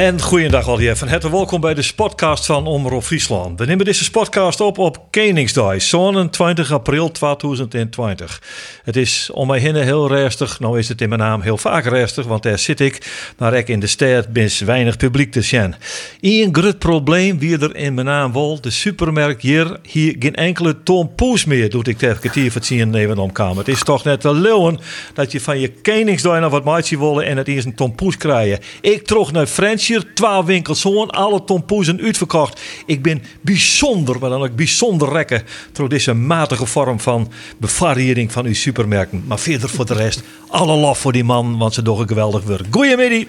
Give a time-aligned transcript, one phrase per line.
[0.00, 0.96] En goeiedag alweer.
[0.96, 3.58] Van harte welkom bij de spotcast van Omroep Friesland.
[3.58, 8.42] We nemen deze spotcast op op Koningsdag, zo'n 20 april 2020.
[8.84, 10.60] Het is om mij heen heel rustig.
[10.60, 13.32] Nou is het in mijn naam heel vaak rustig, want daar zit ik.
[13.38, 15.74] Maar ik in de stad ben weinig publiek te zien.
[16.20, 18.60] Eén groot probleem wie er in mijn naam wel.
[18.60, 22.94] De supermarkt hier, hier geen enkele Tom Poes meer, doet ik tegen kwartier van zien
[22.94, 23.56] even omkomen.
[23.56, 24.78] Het is toch net te leeuwen
[25.14, 28.16] dat je van je Koningsdag nog wat maatje willen en het eerst een Tom Poes
[28.16, 28.58] krijgen.
[28.80, 32.60] Ik trok naar Frans hier 12 winkels, gewoon alle tompoezen uitverkocht.
[32.86, 38.46] Ik ben bijzonder, maar dan ook bijzonder rekken door deze matige vorm van bevariëring van
[38.46, 39.24] uw supermerken.
[39.26, 42.44] Maar verder voor de rest, alle lof voor die man, want ze doen een geweldig
[42.44, 42.66] werk.
[42.70, 43.24] Goeiemiddag,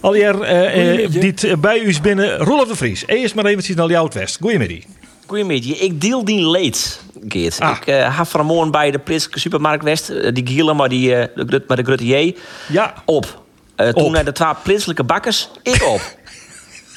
[0.00, 2.36] alweer uh, uh, dit bij u is binnen.
[2.36, 4.38] Roelof de Vries, eerst maar even naar jouw West.
[4.40, 4.78] Goeiemiddag.
[5.26, 5.80] Goedemiddag.
[5.80, 7.60] Ik deel die leed, Geert.
[7.60, 7.76] Ah.
[7.76, 11.24] Ik uh, ga vanmorgen bij de Pritske Supermarkt West, uh, die Gielen, maar die, uh,
[11.34, 12.34] de, met de
[12.68, 12.94] ja.
[13.04, 13.42] op.
[13.80, 16.00] Uh, toen naar de twee prinselijke bakkers, ik op.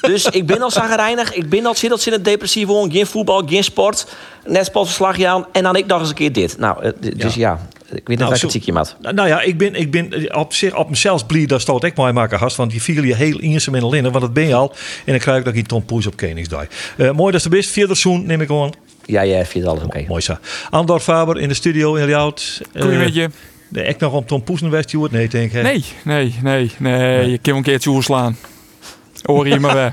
[0.10, 3.42] dus ik ben al zagrijnig, ik ben al zit al zin depressief gewoon, geen voetbal,
[3.46, 4.06] geen sport,
[4.46, 6.58] net sportverslagje aan en dan ik nog eens een keer dit.
[6.58, 7.40] Nou, uh, dus ja.
[7.40, 7.68] ja.
[7.84, 8.96] Ik weet niet nou, het ziekje maat.
[9.00, 12.12] Nou ja, ik ben, ik ben op zich op mezelf blij dat stoot ik mooi
[12.12, 12.56] maken hast.
[12.56, 14.02] Want die viel je heel eenzaam in.
[14.02, 14.74] Want dat ben je al.
[15.04, 16.66] En dan krijg ik dat ik Tom Poes op Koningsdag.
[16.96, 17.70] Uh, mooi dat ze best.
[17.70, 18.74] Vierde seizoen neem ik gewoon.
[19.04, 19.88] Ja, ja, vierde alles oké.
[19.88, 20.06] Okay.
[20.08, 20.36] Mooi zo.
[20.70, 22.60] Andor Faber in de studio in Rjout.
[22.72, 23.14] Goedemiddag.
[23.14, 23.26] Uh,
[23.76, 25.10] ik nog om Tom Poes West Stuart?
[25.12, 25.62] Nee, denk ik.
[25.62, 27.30] Nee, nee, nee, nee.
[27.30, 28.36] Je kan een keertje oerslaan.
[29.22, 29.92] Hoor je maar weg.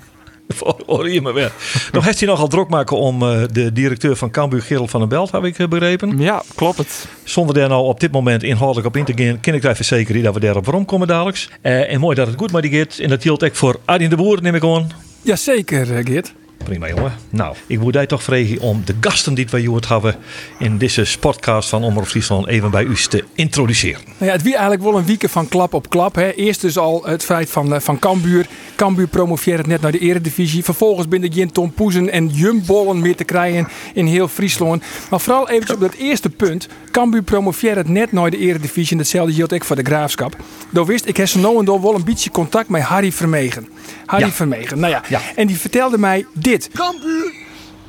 [0.85, 1.89] Hoor je maar weg.
[1.91, 5.09] nog heeft hij nogal druk maken om uh, de directeur van Cambuur, Gerald van den
[5.09, 6.19] Belt, heb ik uh, begrepen.
[6.19, 7.05] Ja, klopt het.
[7.23, 10.23] Zonder daar nou op dit moment inhoudelijk op in te gaan, kan ik daar verzekeren
[10.23, 11.47] dat we daarop waarom komen dadelijk.
[11.63, 12.97] Uh, en mooi dat het goed maar die gaat.
[12.97, 14.89] En dat geldt ook voor Arjen de Boer, neem ik aan.
[15.21, 16.33] Jazeker, Geert.
[16.63, 17.13] Prima jongen.
[17.29, 20.15] Nou, ik moet jij toch vragen om de gasten die wij het hebben
[20.59, 24.01] in deze sportcast van Omroep Friesland even bij u te introduceren.
[24.05, 26.15] Nou ja, het wie eigenlijk wel een week van klap op klap.
[26.15, 26.31] Hè.
[26.31, 28.47] Eerst dus al het feit van, van Cambuur.
[28.75, 30.63] Cambuur promoveert net naar de eredivisie.
[30.63, 34.83] Vervolgens binnen Jin Tom Poezen en Jumbollen meer te krijgen in heel Friesland.
[35.09, 36.67] Maar vooral even op dat eerste punt.
[36.91, 38.91] Cambuur promoveert net naar de eredivisie.
[38.91, 40.35] En datzelfde geldt ook voor de graafschap.
[40.69, 43.67] Door wist, ik heb zo nou en dan wel een beetje contact met Harry Vermegen.
[44.11, 44.31] Harry ja.
[44.31, 45.03] Vermegen, nou ja.
[45.07, 45.21] ja.
[45.35, 46.69] En die vertelde mij dit.
[46.73, 47.33] Kambuur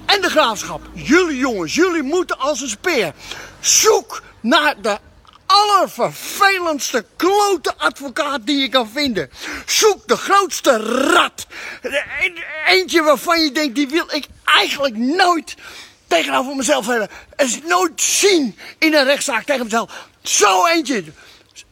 [0.06, 0.80] en de graafschap.
[0.92, 3.12] Jullie jongens, jullie moeten als een speer.
[3.60, 4.98] Zoek naar de
[5.46, 9.30] allervervelendste klote advocaat die je kan vinden.
[9.66, 10.76] Zoek de grootste
[11.12, 11.46] rat.
[12.66, 15.54] Eentje waarvan je denkt, die wil ik eigenlijk nooit
[16.06, 17.08] tegenover mezelf hebben.
[17.36, 20.08] Eens nooit zien in een rechtszaak tegen mezelf.
[20.22, 21.04] Zo eentje.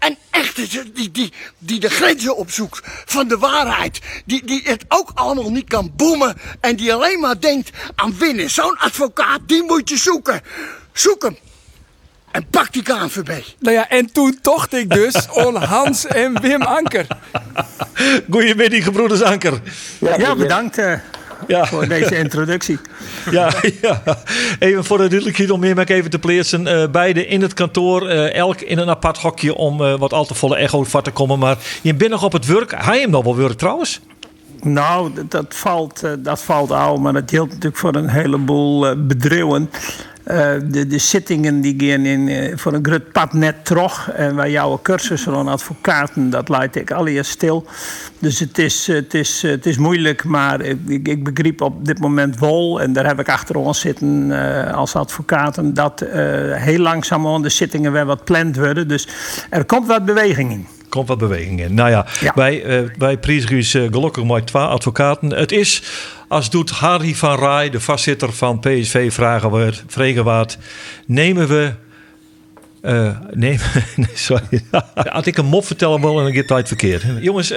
[0.01, 0.57] En echt,
[0.95, 4.01] die, die, die de grenzen opzoekt van de waarheid.
[4.25, 6.37] Die, die het ook allemaal niet kan boemen.
[6.61, 8.51] En die alleen maar denkt aan winnen.
[8.51, 10.41] Zo'n advocaat, die moet je zoeken.
[10.93, 11.39] Zoek hem.
[12.31, 13.45] En pak die KNVB.
[13.59, 17.07] Nou ja, en toen tocht ik dus on Hans en Wim Anker.
[18.31, 19.61] Goedemiddag, gebroeders Anker.
[19.99, 20.79] Ja, ja bedankt.
[20.79, 20.95] Uh
[21.47, 21.67] ja.
[21.73, 22.79] voor deze introductie.
[23.31, 23.53] Ja,
[23.83, 24.03] ja,
[24.59, 26.67] even voor de duidelijkheid om meer met even te plaatsen.
[26.67, 30.25] Uh, beide in het kantoor, uh, elk in een apart hokje om uh, wat al
[30.25, 31.39] te volle echo vat te komen.
[31.39, 32.75] Maar je bent nog op het werk.
[32.85, 34.01] Hij hem nog wel werk trouwens?
[34.63, 39.71] Nou, dat valt, dat valt al, maar dat geldt natuurlijk voor een heleboel bedrijven.
[40.31, 44.11] Uh, de, de zittingen die gaan in, uh, voor een groot pad net terug.
[44.11, 47.67] En wij jouw cursussen van advocaten, dat leidt ik allereerst stil.
[48.19, 52.39] Dus het is, het is, het is moeilijk, maar ik, ik begreep op dit moment
[52.39, 52.81] wel...
[52.81, 55.75] en daar heb ik achter ons zitten uh, als advocaten...
[55.75, 56.05] dat
[56.53, 58.89] heel langzaam de zittingen weer wat pland worden.
[58.89, 59.09] Dus
[59.51, 61.75] er komt wat beweging in komt wat beweging in.
[61.75, 62.33] Nou ja, ja.
[62.35, 65.35] wij, uh, wij prijzen uh, gelukkig maar twee advocaten.
[65.35, 65.83] Het is,
[66.31, 69.51] als doet Harry van Rij, de vastzitter van PSV, vragen
[70.25, 70.59] wat,
[71.07, 71.73] nemen we...
[72.83, 73.59] Uh, nee,
[74.15, 74.63] sorry.
[74.95, 77.05] Had ik een mop vertellen wil en dan gaat het verkeerd.
[77.21, 77.53] Jongens,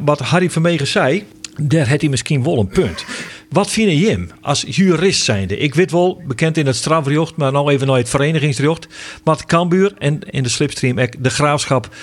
[0.00, 1.24] wat Harry Vermegen zei,
[1.60, 3.04] daar had hij misschien wel een punt.
[3.48, 5.56] Wat vind je als jurist zijnde?
[5.56, 8.86] Ik weet wel, bekend in het strafrecht, maar nou even naar het verenigingsrecht.
[9.24, 11.94] Maar Cambuur en in de slipstream de graafschap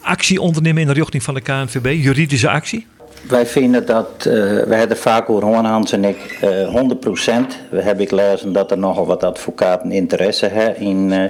[0.00, 2.86] actie ondernemen in de richting van de KNVB, juridische actie?
[3.28, 7.56] Wij vinden dat, uh, we hebben vaak over Hans en ik, uh, 100%.
[7.70, 11.24] We hebben gelezen dat er nogal wat advocaten interesse hebben in uh,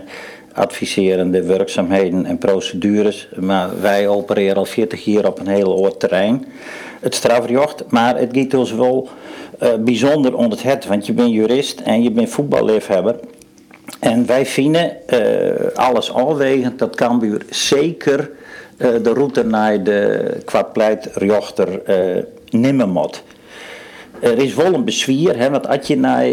[0.53, 3.29] adviserende werkzaamheden en procedures.
[3.41, 6.47] Maar wij opereren al 40 jaar op een heel oud terrein
[7.01, 7.85] het strafrecht.
[7.89, 9.09] Maar het gaat dus wel
[9.81, 13.17] bijzonder onder het, want je bent jurist en je bent voetballiefhebber.
[14.01, 14.97] En wij vinden,
[15.75, 18.31] alles afwegend, dat Cambuur zeker
[18.77, 21.83] de route naar de kwartpleit-rjochter
[22.51, 23.23] nimmer moet.
[24.21, 26.25] Er is wel een bezwier, hè, want als je naar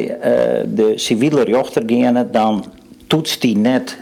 [0.67, 2.65] de civiele rechter gaat, dan
[3.07, 3.97] toetst die net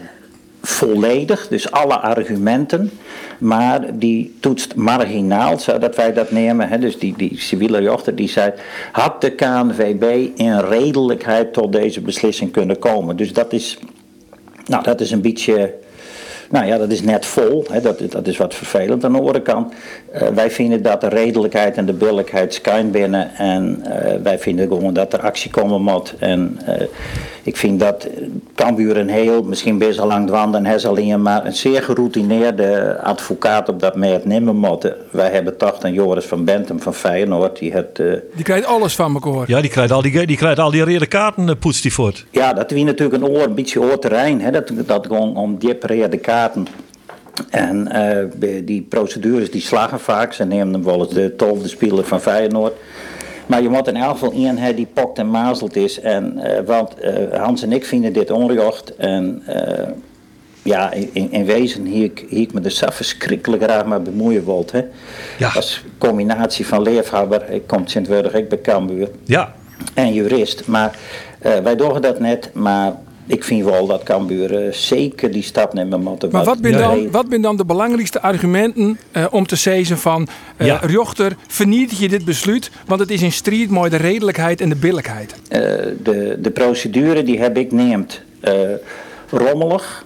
[0.62, 2.90] volledig, dus alle argumenten,
[3.38, 6.68] maar die toetst marginaal, zodat wij dat nemen.
[6.68, 6.78] Hè?
[6.78, 8.52] Dus die, die civiele rechter die zei,
[8.92, 13.16] had de KNVB in redelijkheid tot deze beslissing kunnen komen.
[13.16, 13.78] Dus dat is,
[14.66, 15.74] nou, dat is een beetje
[16.50, 17.64] nou ja, dat is net vol.
[17.70, 19.04] Hè, dat, dat is wat vervelend.
[19.04, 19.74] Aan de andere kant,
[20.14, 23.34] uh, wij vinden dat de redelijkheid en de billijkheid schijn binnen.
[23.36, 26.14] En uh, wij vinden gewoon dat er actie komen moet.
[26.18, 26.74] En uh,
[27.42, 28.08] ik vind dat
[28.54, 33.68] Cambuur een heel, misschien best al lang dwanden en alleen, maar een zeer geroutineerde advocaat
[33.68, 34.96] op dat merk nemen moeten.
[35.10, 37.58] Wij hebben toch een Joris van Bentum van Feyenoord.
[37.58, 37.96] Die, het,
[38.34, 39.44] die krijgt alles van elkaar.
[39.46, 42.24] Ja, die krijgt al die, die, krijgt al die rode kaarten, poetst die voort.
[42.30, 44.40] Ja, dat wie natuurlijk een oor, een beetje oorterrein.
[44.40, 46.66] Hè, dat, dat gewoon om die rode kaarten
[47.50, 47.88] en
[48.40, 50.32] uh, die procedures die slagen vaak.
[50.32, 52.74] Ze nemen hem wel eens de tolfde speler van Feyenoord.
[53.46, 56.00] Maar je moet in elk geval hebben die pokt en mazelt is.
[56.00, 58.96] En, uh, want uh, Hans en ik vinden dit onrecht.
[58.96, 59.42] En
[60.62, 64.44] ja, in, in, wezen hier ik, hier ik me er zelf verschrikkelijk graag mee bemoeien
[64.44, 64.66] wil.
[64.72, 64.84] Hè.
[65.38, 65.50] Ja.
[65.54, 69.08] Als combinatie van leefhebber, ik kom Sint-Wurdig, ik ben Cambuur.
[69.24, 69.54] Ja.
[69.94, 70.66] En jurist.
[70.66, 70.98] Maar
[71.38, 72.92] wij doen dat net, maar
[73.28, 76.32] ik vind wel dat Cambuur uh, zeker die stap nemen moet.
[76.32, 80.28] Maar wat zijn dan, wat dan de belangrijkste argumenten uh, om te zeggen van...
[80.56, 80.80] Uh, ja.
[80.82, 84.76] Rjochter, vernietig je dit besluit, want het is in strijd met de redelijkheid en de
[84.76, 85.34] billijkheid.
[85.48, 88.20] de, de procedure die heb ik neemt
[89.30, 90.04] rommelig,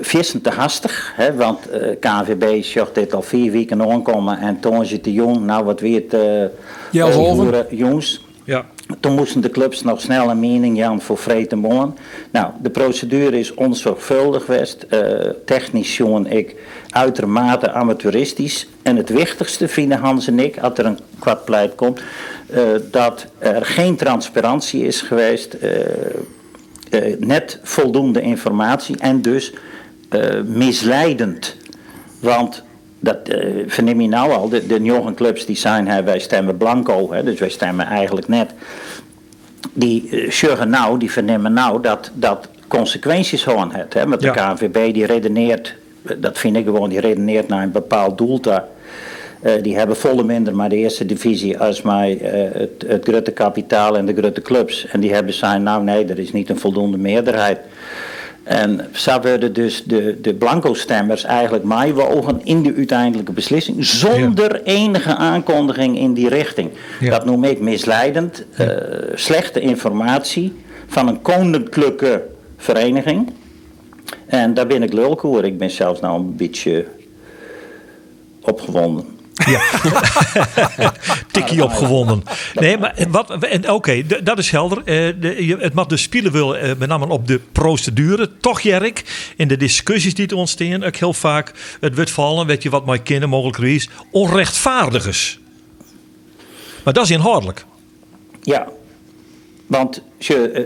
[0.00, 1.12] vissen te hastig.
[1.14, 1.58] Hè, want
[2.00, 6.02] KNVB zag dit al vier weken aankomen en toen zit de jong, nou wat weer
[6.08, 8.24] het uh, jongens.
[8.44, 8.66] Ja.
[9.00, 11.96] Toen moesten de clubs nog snel een mening Jan voor vreten bonnen.
[12.30, 14.86] Nou, de procedure is onzorgvuldig geweest.
[14.90, 15.00] Uh,
[15.44, 16.56] technisch jongen ik
[16.90, 18.68] uitermate amateuristisch.
[18.82, 22.00] En het wichtigste vinden Hans en ik, als er een kwart pleit komt,
[22.50, 22.60] uh,
[22.90, 25.56] dat er geen transparantie is geweest.
[25.62, 25.70] Uh,
[27.18, 29.52] net voldoende informatie en dus
[30.44, 31.56] misleidend.
[32.20, 32.62] Want
[33.00, 34.48] dat uh, verneem je nou al.
[34.48, 38.28] De, de jonge clubs die zijn, hè, wij stemmen blanco, hè, dus wij stemmen eigenlijk
[38.28, 38.50] net.
[39.72, 43.94] Die uh, nou, die vernemen nou dat dat consequenties gewoon heeft.
[43.94, 44.52] Hè, met de ja.
[44.52, 45.74] KNVB die redeneert,
[46.16, 48.64] dat vind ik gewoon, die redeneert naar een bepaald doel daar.
[49.42, 52.02] Uh, die hebben volle minder maar de eerste divisie als uh,
[52.52, 54.86] het, het grote kapitaal en de grote clubs.
[54.86, 57.58] En die hebben zijn, nou nee, er is niet een voldoende meerderheid.
[58.46, 65.14] En zo werden dus de, de blanco-stemmers eigenlijk meewogen in de uiteindelijke beslissing, zonder enige
[65.14, 66.70] aankondiging in die richting.
[67.00, 68.68] Dat noem ik misleidend, uh,
[69.14, 70.52] slechte informatie
[70.86, 72.24] van een koninklijke
[72.56, 73.32] vereniging.
[74.26, 75.44] En daar ben ik lulkoer.
[75.44, 76.86] Ik ben zelfs nou een beetje
[78.40, 79.04] opgewonden.
[79.46, 79.60] Ja.
[81.32, 82.22] Tikkie opgewonden.
[82.54, 84.78] Nee, maar wat, oké, dat is helder.
[84.78, 84.84] Uh,
[85.20, 88.30] de, het mag de spelen wil uh, met name op de procedure.
[88.40, 89.04] Toch, Jerk,
[89.36, 92.86] in de discussies die te ontstaan, ook heel vaak het wordt vallen, weet je wat
[92.86, 95.38] mijn kinderen mogelijk is, onrechtvaardigers.
[96.84, 97.64] Maar dat is inhoudelijk.
[98.42, 98.66] Ja,
[99.66, 100.62] want je, eh,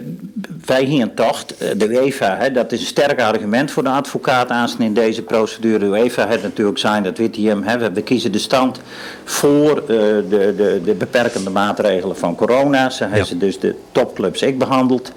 [0.64, 3.88] wij hier in Tocht, eh, de UEFA, hè, dat is een sterk argument voor de
[3.88, 5.78] advocaat aanstaan in deze procedure.
[5.78, 8.80] De UEFA heeft natuurlijk zijn, dat weet je hè, we kiezen de stand
[9.24, 12.90] voor uh, de, de, de beperkende maatregelen van corona.
[12.90, 15.12] Ze hebben dus de topclubs ik behandeld,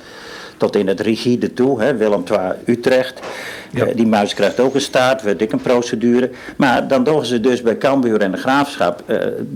[0.58, 3.20] tot in het rigide toe, hè, Willem II Utrecht.
[3.72, 3.88] Ja.
[3.88, 6.30] Uh, die muis krijgt ook een staart, weet ik een procedure.
[6.58, 9.04] Maar dan doggen ze dus bij Cambuur en de Graafschap,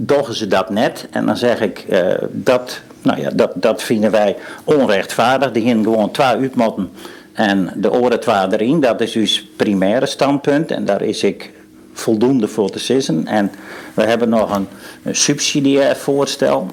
[0.10, 1.08] uh, ze dat net.
[1.12, 1.86] En dan zeg ik,
[2.32, 5.52] dat nou ja, dat, dat vinden wij onrechtvaardig.
[5.52, 6.90] Die gaan gewoon twee uitmotten
[7.34, 8.80] en de oren twee erin.
[8.80, 11.52] Dat is dus primaire standpunt en daar is ik
[11.94, 13.28] voldoende voor te sissen.
[13.28, 13.52] En
[13.94, 14.68] we hebben nog een,
[15.04, 16.68] een subsidiair voorstel.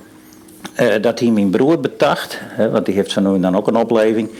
[0.80, 3.76] Uh, dat hij mijn broer betacht, hè, want die heeft zo nu dan ook een
[3.76, 4.30] opleving.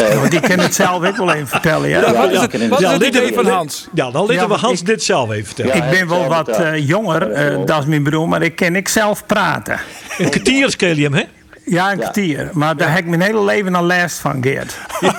[0.00, 1.88] Uh, die kan het zelf ook wel even vertellen.
[1.88, 3.88] Ja, ja, wat is het, wat ja, idee van Hans?
[3.94, 5.76] Ja, dan laten we Hans dit zelf even vertellen.
[5.76, 8.88] ik ben wel wat uh, jonger, uh, dat is mijn broer, maar ik ken ik
[8.88, 9.80] zelf praten.
[10.18, 11.22] Een kwartierskelium, hè?
[11.64, 12.50] Ja, een kwartier.
[12.52, 14.76] Maar daar heb ik mijn hele leven al last van, Geert.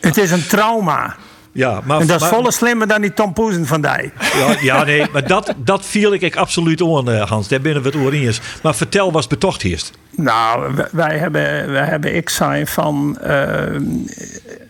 [0.00, 1.16] Het is een trauma.
[1.52, 4.12] Ja, maar, en dat is volle slimmer dan die Tom Poezen van die.
[4.34, 7.48] Ja, ja, nee, maar dat, dat viel ik, ik absoluut aan, eh, Hans.
[7.48, 8.40] Daar binnen wat ooriniers.
[8.62, 9.92] Maar vertel was betocht eerst.
[10.18, 13.18] Nou, wij hebben, wij hebben ik zijn van...
[13.26, 13.62] Uh,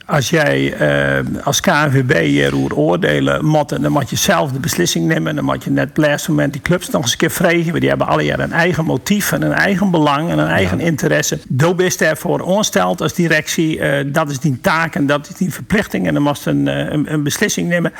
[0.09, 5.07] als jij uh, als KNVB je roer oordelen moet, dan moet je zelf de beslissing
[5.07, 5.35] nemen.
[5.35, 7.81] Dan moet je net op het laatste moment die clubs nog eens een keer vragen.
[7.81, 11.39] Die hebben alle jaar een eigen motief en een eigen belang en een eigen interesse.
[11.49, 13.79] Doe best daarvoor onstelt als directie.
[13.79, 16.07] Uh, dat is die taak en dat is die verplichting.
[16.07, 17.93] En dan moest een, een, een beslissing nemen.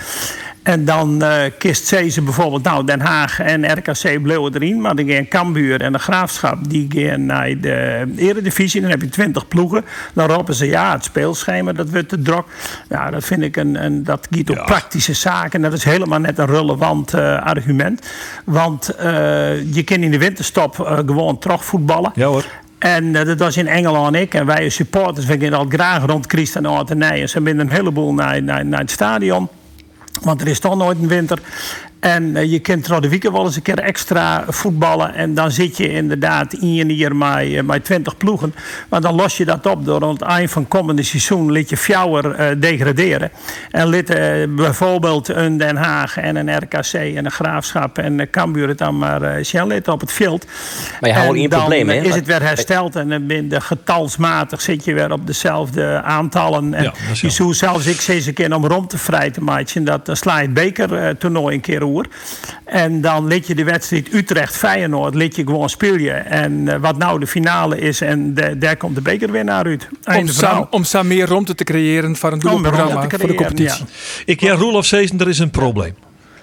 [0.63, 4.81] En dan uh, kist ze bijvoorbeeld, nou Den Haag en RKC bleven erin.
[4.81, 8.81] Maar dan gaan Cambuur en de Graafschap, die gaan naar de Eredivisie.
[8.81, 9.85] Dan heb je 20 ploegen.
[10.13, 12.45] Dan roepen ze, ja, het speelschema, dat wordt te druk.
[12.89, 14.65] Ja, dat vind ik een, een dat giet op ja.
[14.65, 15.61] praktische zaken.
[15.61, 18.07] Dat is helemaal net een relevant uh, argument.
[18.45, 20.75] Want uh, je kan in de winterstop
[21.07, 22.13] gewoon terugvoetballen.
[22.15, 22.45] Ja hoor.
[22.79, 24.35] En dat was in Engeland en ik.
[24.35, 27.27] En wij supporters, we gaan al graag rond Christen en Ortenij.
[27.27, 29.49] Ze zijn een heleboel naar, naar, naar het stadion.
[30.23, 31.39] Want er is toch nooit een winter.
[32.01, 32.61] En uh, je
[33.01, 35.15] de weekend wel eens een keer extra voetballen.
[35.15, 38.55] En dan zit je inderdaad in je hier met, uh, met 20 ploegen.
[38.89, 41.69] Maar dan los je dat op door aan het eind van het komende seizoen liet
[41.69, 43.31] je fjouwer uh, degraderen.
[43.71, 44.07] En liet
[44.49, 48.99] bijvoorbeeld een Den Haag en een RKC en een Graafschap en een Cambuur het dan
[48.99, 50.47] maar uh, op het veld.
[51.01, 52.01] Maar je houdt niet een probleem, hè?
[52.01, 56.75] is het weer hersteld en dan ben je getalsmatig zit je weer op dezelfde aantallen.
[56.75, 59.83] En Ja, dat je zelfs ik eens een keer om rond te vrijten, maatje.
[59.83, 62.07] Dat dan sla je het bekertoernooi een keer oer.
[62.65, 66.27] En dan liet je de wedstrijd Utrecht-Feyenoord liet je gewoon spelen.
[66.27, 69.89] En eh, wat nou de finale is en de- daar komt de bekerwinnaar uit.
[70.05, 73.85] Om, samen, om samen meer ruimte te creëren voor een doelprogramma voor de competitie.
[74.25, 75.95] Ik ja, Roelof Sezen, er is een probleem.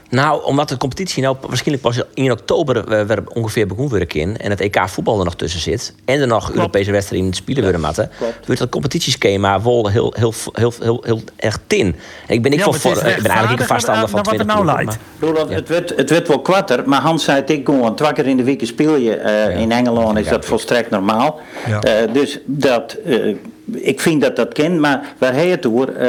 [0.10, 4.38] Nou, omdat de competitie nou waarschijnlijk pas in oktober eh, weer ongeveer begon weer in
[4.38, 7.42] en het EK voetbal er nog tussen zit en er nog Europese wedstrijden in het
[7.44, 8.12] spelen worden matten,
[8.46, 11.96] wordt dat competitieschema wel heel, heel, heel, heel, heel, erg tin.
[12.28, 14.46] En ik ben ik Ja, voor, ik ben eigenlijk een vaststander van dan wat er
[14.46, 15.00] 20 nou ploegen, lijkt.
[15.20, 15.56] maar- Roland, Ja.
[15.56, 18.38] het, werd, het werd wel kwarter, maar Hans zei het ik gewoon twee keer in
[18.38, 19.16] de week speel je.
[19.16, 21.40] eh, In Engeland is dat volstrekt normaal.
[21.68, 21.82] Ja.
[21.82, 23.36] Eh, dus dat, eh,
[23.72, 26.08] ik vind dat dat kan, maar waar hij het door, eh,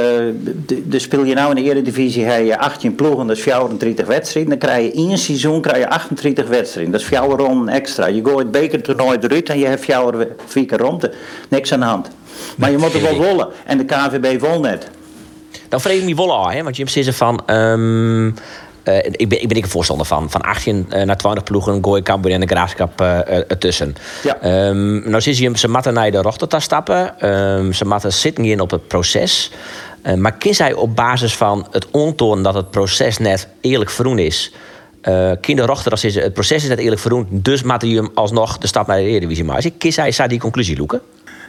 [0.66, 4.06] de, de speel je nou in de Eredivisie, heb je 18 ploegen, dat is 34
[4.06, 4.50] wedstrijden.
[4.50, 6.92] Dan krijg je in een seizoen krijg je 28 wedstrijden.
[6.92, 8.06] Dat is 4 ronden extra.
[8.06, 11.12] Je gooit het bekertoernooi eruit en je hebt 4 vier keer ronde.
[11.48, 12.08] Niks aan de hand.
[12.56, 13.48] Maar je moet er wel wollen.
[13.64, 14.90] En de KVB vol net.
[15.68, 16.62] Dan vrees ik me wel aan, hè?
[16.62, 17.42] want je hebt zitten van.
[17.46, 18.30] ehm,
[18.86, 20.30] eh, ik, ben, ik ben ik een voorstander van.
[20.30, 23.96] Van 18 eh, naar 20 ploegen, gooi Cambuur en de Graafschap eh, ertussen.
[24.22, 24.40] Ja.
[24.40, 26.22] Ehm, nou zit je, ze moeten naar de
[26.60, 27.20] stappen.
[27.20, 29.50] Ehm, ze moeten zitten in op het proces.
[30.16, 34.52] Maar kies hij op basis van het ontoon dat het proces net eerlijk verroen is.
[35.00, 38.96] eh kinderrochter, het proces is net eerlijk verroend, dus je hem alsnog de stap naar
[38.96, 39.78] de Eredivisie maken.
[39.78, 41.00] Kies hij, zou die conclusie loeken?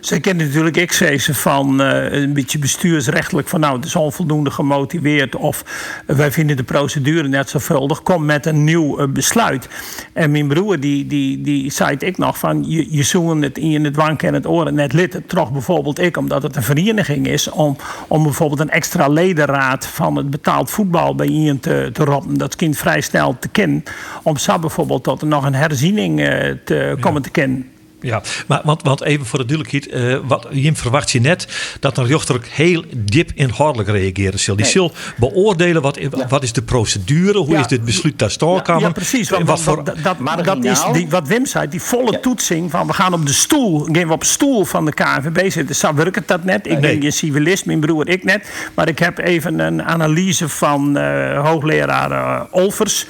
[0.02, 5.36] Ze kennen natuurlijk ze van eh, een beetje bestuursrechtelijk van nou het is onvoldoende gemotiveerd
[5.36, 5.64] of
[6.06, 8.04] wij vinden de procedure net zorgvuldig.
[8.04, 9.68] Kom met een nieuw eh, besluit.
[10.14, 13.84] En mijn broer die, die, die zei ik nog van je, je zoen het in
[13.84, 15.22] het wank en het oren net lid.
[15.28, 17.76] Toch bijvoorbeeld ik omdat het een vereniging is om,
[18.08, 22.38] om bijvoorbeeld een extra ledenraad van het betaald voetbal bij je te, te roppen.
[22.38, 23.84] Dat kind vrij snel te kennen.
[24.24, 27.77] Om zo bijvoorbeeld tot er nog een herziening eh, te komen te kennen.
[28.02, 29.88] Ja, maar want, want even voor de duidelijkheid.
[29.94, 31.48] eh wat, Jim verwacht je net
[31.80, 34.56] dat een rechter ook heel diep inhoudelijk reageren zal.
[34.56, 36.00] Die zal beoordelen wat,
[36.30, 37.60] wat is de procedure, hoe Ja.
[37.60, 38.82] is dit besluit daar staan Ja, komen.
[38.82, 39.30] ja, precies.
[39.30, 42.20] Want, wat voor, dat, dat, dat is die, wat Wim zei, die volle Ja.
[42.20, 45.52] toetsing van we gaan op de stoel, gaan we op de stoel van de KNVB
[45.52, 45.76] zitten.
[45.76, 46.66] Zo werkt het dat net.
[46.66, 46.82] Ik Nee.
[46.94, 48.50] ben geen civilist, mijn broer ik net.
[48.74, 53.06] Maar ik heb even een analyse van eh, hoogleraar eh, Olvers.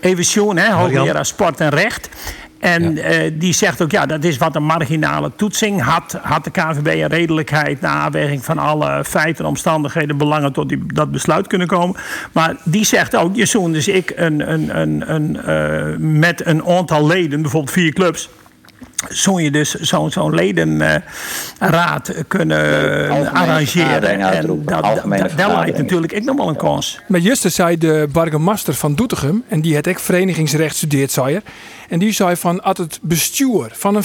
[0.00, 2.08] Even Sjoen, hè, hoogleraar sport en recht.
[2.60, 5.82] En eh, die zegt ook, ja, dat is wat een marginale toetsing.
[5.82, 10.86] Had, had de KNVB een redelijkheid naar aanweging van alle feiten, omstandigheden, belangen tot die,
[10.86, 11.96] dat besluit kunnen komen.
[12.32, 16.64] Maar die zegt ook, je zoen dus ik een, een, een, een, eh, met een
[16.64, 18.28] aantal leden, bijvoorbeeld vier clubs.
[19.08, 24.20] Zou je dus zo'n zo'n ledenraad kunnen algemene arrangeren.
[24.20, 27.00] En dat, dat, daar lijkt natuurlijk ik nog wel een kans.
[27.08, 31.42] Maar juist zei de burgemeester van Doetinchem, en die het ook verenigingsrecht studeert, zei er.
[31.88, 34.04] En die zei van, als het bestuur van een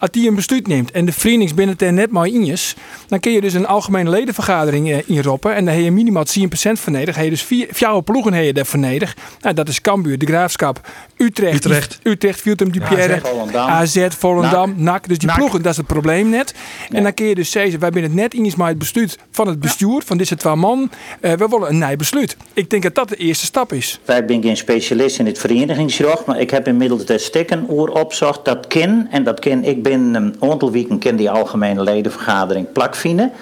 [0.00, 2.74] als die een besluit neemt en de vereniging binnen het er net maar in is,
[3.08, 6.32] dan kun je dus een algemene ledenvergadering eh, inroppen en dan heb je minimaal 10%
[6.72, 7.14] vernedig.
[7.14, 9.16] Heb je dus vier, vier ploegen heb je daar vernedig.
[9.40, 10.80] Nou, dat is Cambuur, de Graafschap,
[11.16, 11.98] Utrecht, Utrecht.
[12.02, 13.68] Utrecht, Viltum, Dupierre, AZ, Volendam.
[13.68, 15.08] AZ, Volendam, NAC.
[15.08, 15.36] Dus die NAC.
[15.36, 16.54] ploegen, dat is het probleem net.
[16.90, 19.18] En dan kun je dus zeggen, wij zijn het net in is maar het besluit
[19.30, 20.90] van het bestuur, van deze twee man.
[21.20, 22.36] eh, we willen een nieuw besluit.
[22.52, 24.00] Ik denk dat dat de eerste stap is.
[24.04, 28.44] Wij zijn geen specialist in het verenigingsrecht, maar ik heb inmiddels de stikken oer opzocht
[28.44, 33.32] dat kin, en dat kin, ik ben een aantal weken ken die algemene ledenvergadering plakvinden.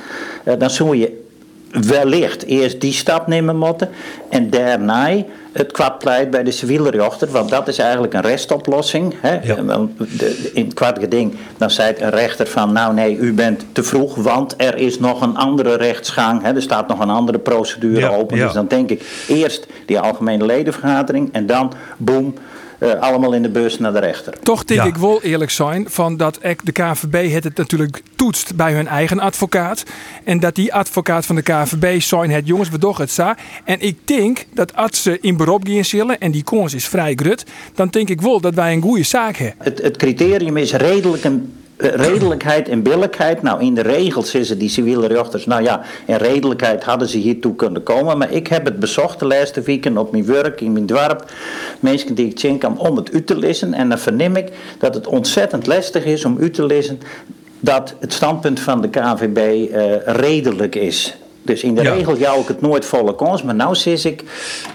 [0.44, 1.17] Eh, dan zou je
[1.70, 3.88] wellicht eerst die stap nemen moeten
[4.28, 9.14] en daarna het kwartpleit bij de civiele rechter, want dat is eigenlijk een restoplossing.
[9.20, 9.54] Hè?
[10.52, 14.54] in het kwartgeding dan zei een rechter van nou nee, u bent te vroeg, want
[14.56, 16.54] er is nog een andere rechtsgang, hè?
[16.54, 18.38] er staat nog een andere procedure open.
[18.38, 22.34] Dus dan denk ik eerst die algemene ledenvergadering en dan boem,
[22.78, 24.38] uh, allemaal in de bus naar de rechter.
[24.42, 28.72] Toch denk ik wel eerlijk zijn van dat de KVB het, het natuurlijk toetst bij
[28.72, 29.82] hun eigen advocaat.
[30.24, 33.36] En dat die advocaat van de KVB zijn het jongens, we toch het sta.
[33.64, 37.14] En ik denk dat als ze in beroep gaan zullen en die kans is vrij
[37.14, 37.44] grut,
[37.74, 39.66] dan denk ik wel dat wij een goede zaak hebben.
[39.66, 43.42] Het, het criterium is redelijk een eh, redelijkheid en billijkheid.
[43.42, 45.46] Nou, in de regels is het die civiele rechters.
[45.46, 48.18] Nou ja, in redelijkheid hadden ze hiertoe kunnen komen.
[48.18, 51.24] Maar ik heb het bezocht de laatste weken op mijn werk, in mijn dorp.
[51.80, 53.74] Mensen die ik zien kan om het u te lezen.
[53.74, 57.00] En dan verneem ik dat het ontzettend lastig is om u te lezen
[57.60, 61.16] dat het standpunt van de KVB uh, eh, redelijk is.
[61.42, 64.24] Dus in de regel jou ik het nooit volle kans, maar nou zie ik,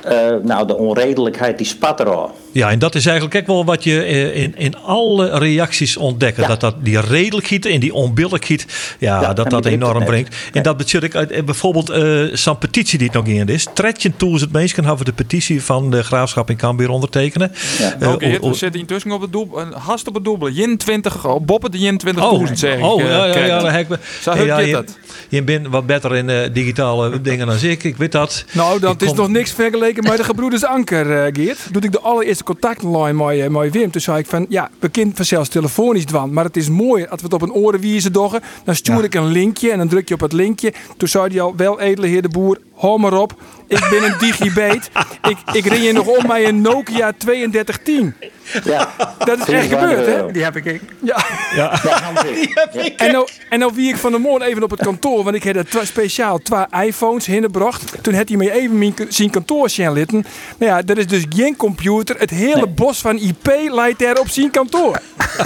[0.08, 2.32] uh, nou de onredelijkheid die spat er al.
[2.54, 6.48] Ja, en dat is eigenlijk ook wel wat je eh, in, in alle reacties ontdekken.
[6.48, 8.66] Dat, dat die redelijkheid en die onbillijkheid,
[9.00, 10.36] ja, ja dat dat enorm brengt.
[10.52, 13.68] En dat betekent ik eh, bijvoorbeeld uh, zo'n petitie die het nog in is.
[13.74, 17.52] Tretjen toe het mensen hebben de petitie van de graafschap in Cambuur ondertekenen.
[17.80, 17.96] Ja.
[18.00, 20.50] Uh, Oké, okay, zit intussen op het doel, een hast op het dubbel.
[20.50, 22.84] Jin 20, oh, boppen de Jin 20.000 oh, zeg ik.
[22.84, 24.00] Oh, ja, ja, ja, heb ik.
[24.22, 24.98] Zo ja, je, dat.
[25.30, 28.46] Je bent wat beter in uh, digitale dingen dan ik, ik weet dat.
[28.52, 31.60] Nou, dat is nog niks vergeleken met de gebroeders Anker, uh, Geert.
[31.72, 33.92] Doe ik de allereerste contactlijn mooi, mooi Wim.
[33.92, 36.34] Toen zei ik van, ja, we kunnen vanzelfs telefonisch dwan.
[36.34, 38.42] Maar het is mooi als we het op een orenwiezen doggen.
[38.64, 40.74] Dan stuur ik een linkje en dan druk je op het linkje.
[40.98, 43.36] Toen zei hij al, wel edele heer de boer, hou maar op.
[43.68, 44.82] Ik ben een digibate.
[45.30, 48.16] ik, ik ren je nog om bij een Nokia 3210.
[48.64, 48.90] Ja.
[49.18, 50.32] Dat is echt gebeurd, hè?
[50.32, 50.82] Die heb ik.
[51.00, 51.26] Ja.
[51.56, 51.72] ja.
[52.34, 53.00] Die heb ik.
[53.00, 55.44] En nou, en nou wie ik van de morgen even op het kantoor, want ik
[55.44, 57.94] had er speciaal twee iPhones hinnebracht.
[58.02, 60.26] Toen had hij me even mijn, zijn kantoor litten.
[60.58, 62.16] Nou ja, dat is dus geen computer.
[62.20, 65.00] Het hele bos van IP leidt er op zijn kantoor.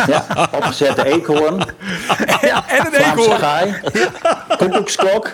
[0.07, 1.65] Ja, opgezette eekhoorn.
[2.41, 3.75] Ja, en een eekhoorn.
[4.57, 5.31] Koekoeksklok.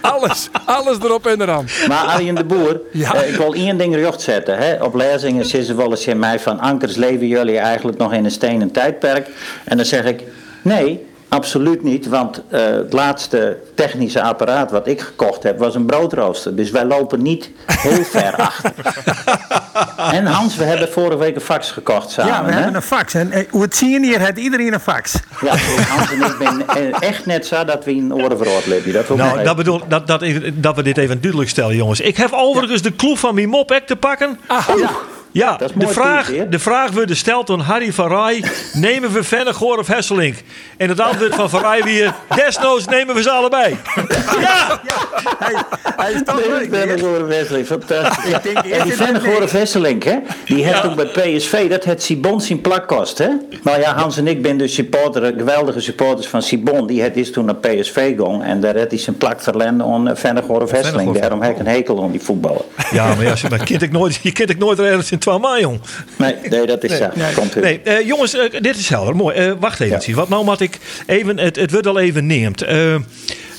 [0.00, 1.68] alles, alles erop en eraan.
[1.88, 3.14] Maar Arjen de Boer, ja.
[3.14, 4.58] uh, ik wil één ding recht zetten.
[4.58, 4.82] Hè.
[4.82, 8.24] Op lezingen zeggen ze wel eens in mij van Ankers leven jullie eigenlijk nog in
[8.24, 9.28] een stenen tijdperk.
[9.64, 10.22] En dan zeg ik,
[10.62, 15.86] nee, Absoluut niet, want uh, het laatste technische apparaat wat ik gekocht heb was een
[15.86, 16.56] broodrooster.
[16.56, 18.72] Dus wij lopen niet heel ver achter.
[20.10, 22.32] En Hans, we hebben vorige week een fax gekocht samen.
[22.32, 22.56] Ja, we hè?
[22.56, 23.14] hebben een fax.
[23.14, 25.14] En uh, hoe het zien hier, heeft iedereen een fax.
[25.40, 25.56] Ja,
[25.88, 28.92] Hans en ik ben eh, echt net zo dat we in oren verhoord leven.
[28.92, 32.00] Dat, nou, dat bedoel dat, dat, dat we dit even duidelijk stellen, jongens.
[32.00, 34.38] Ik heb overigens de kloe van mijn mop te pakken.
[34.46, 34.90] Ah, ja.
[35.34, 38.44] Ja, de, vraag, de vraag wordt gesteld door Harry van Rij.
[38.72, 40.36] Nemen we Vennegoor of Hesselink?
[40.76, 42.14] En het antwoord van Van Rij weer...
[42.34, 43.76] Desnoods nemen we ze allebei.
[44.40, 44.80] Ja!
[45.38, 45.54] Hij,
[45.96, 46.68] hij is toch leuk.
[46.70, 48.30] Vennegoor of Hesselink, fantastisch.
[48.30, 48.42] Ja.
[48.42, 50.16] En die Vennegoor of Hesselink, hè?
[50.44, 51.68] Die heeft ook bij PSV...
[51.68, 53.28] Dat het Sibon zijn plakkost, hè?
[53.62, 56.86] Nou ja, Hans en ik ben dus supporter, geweldige supporters van Sibon.
[56.86, 58.44] Die het is toen naar PSV gong.
[58.44, 61.20] En daar heeft hij zijn plak verlenden aan Vennegoor of Hesselink.
[61.20, 62.62] Daarom heb ik een hekel aan die voetballen.
[62.92, 65.80] Ja, maar ja, je kent ik nooit, je kent ik nooit ergens in twaalf jong.
[66.16, 66.98] Nee, nee, dat is nee.
[66.98, 67.60] zo.
[67.60, 69.16] Nee, uh, jongens, uh, dit is helder.
[69.16, 69.46] Mooi.
[69.46, 70.02] Uh, wacht even.
[70.06, 70.14] Ja.
[70.14, 72.64] Wat nou moet ik even, het, het wordt al even neemt.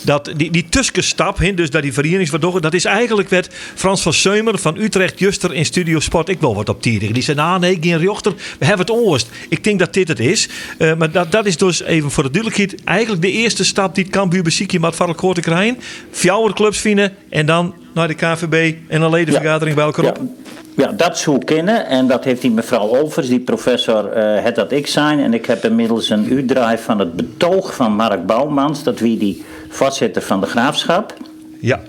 [0.05, 4.57] Dat die, die tussenstap, dus dat die verenigingsverdogen, dat is eigenlijk wat Frans van Seumer
[4.59, 7.13] van Utrecht Juster in Studio Sport ik wil wat op tieren.
[7.13, 9.29] Die zei, nou nee, geen rechter, we hebben het oorst.
[9.49, 10.49] Ik denk dat dit het is.
[10.77, 14.03] Uh, maar dat, dat is dus even voor de duidelijkheid eigenlijk de eerste stap die
[14.03, 15.77] het Cambuur beziekje met van te krijgen.
[16.11, 19.85] Fjouwer clubs vinden en dan naar de KVB en een ledenvergadering ja.
[19.85, 20.17] bij elkaar op.
[20.17, 20.53] Ja.
[20.75, 21.85] Ja, dat zou kennen.
[21.85, 25.19] En dat heeft die mevrouw Olvers, die professor, uh, het dat ik zijn.
[25.19, 28.83] En ik heb inmiddels een u-drive van het betoog van Mark Bouwmans.
[28.83, 31.13] Dat wie die voorzitter van de graafschap.
[31.59, 31.81] Ja.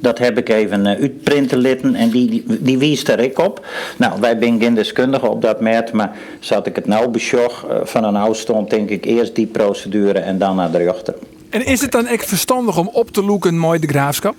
[0.00, 3.66] Dat heb ik even uh, uitprinten litten en die, die, die wies er ik op.
[3.96, 7.76] Nou, wij zijn geen deskundigen op dat merk, maar zat ik het nou besjoch uh,
[7.82, 11.14] van een afstand, denk ik eerst die procedure en dan naar de rechter.
[11.50, 14.34] En is het dan echt verstandig om op te loeken mooi de graafschap?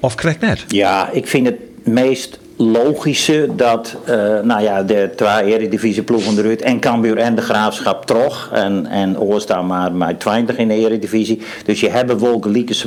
[0.00, 0.64] Of krijgt net?
[0.68, 6.80] Ja, ik vind het meest logische dat uh, nou ja, de twee eredivisieploegen eruit en
[6.80, 11.42] Cambuur en de Graafschap toch en, en Oorstaan maar maar 20 in de eredivisie.
[11.64, 12.38] Dus je hebt wel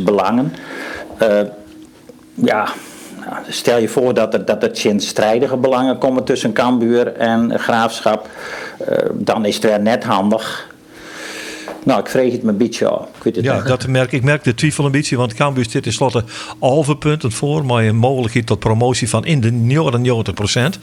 [0.03, 0.53] belangen.
[1.21, 1.39] Uh,
[2.33, 2.67] ja,
[3.19, 8.29] nou, stel je voor dat er, dat er strijdige belangen komen tussen Cambuur en Graafschap.
[8.89, 10.72] Uh, dan is het weer net handig
[11.85, 13.07] Nou, ik vreeg het me een beetje af.
[13.17, 15.83] Ik weet het Ja, dat merk, ik merk de twijfel een beetje, want Cambuur zit
[15.83, 16.23] tenslotte
[16.59, 20.79] halve punten voor, maar een mogelijkheid tot promotie van in de 90%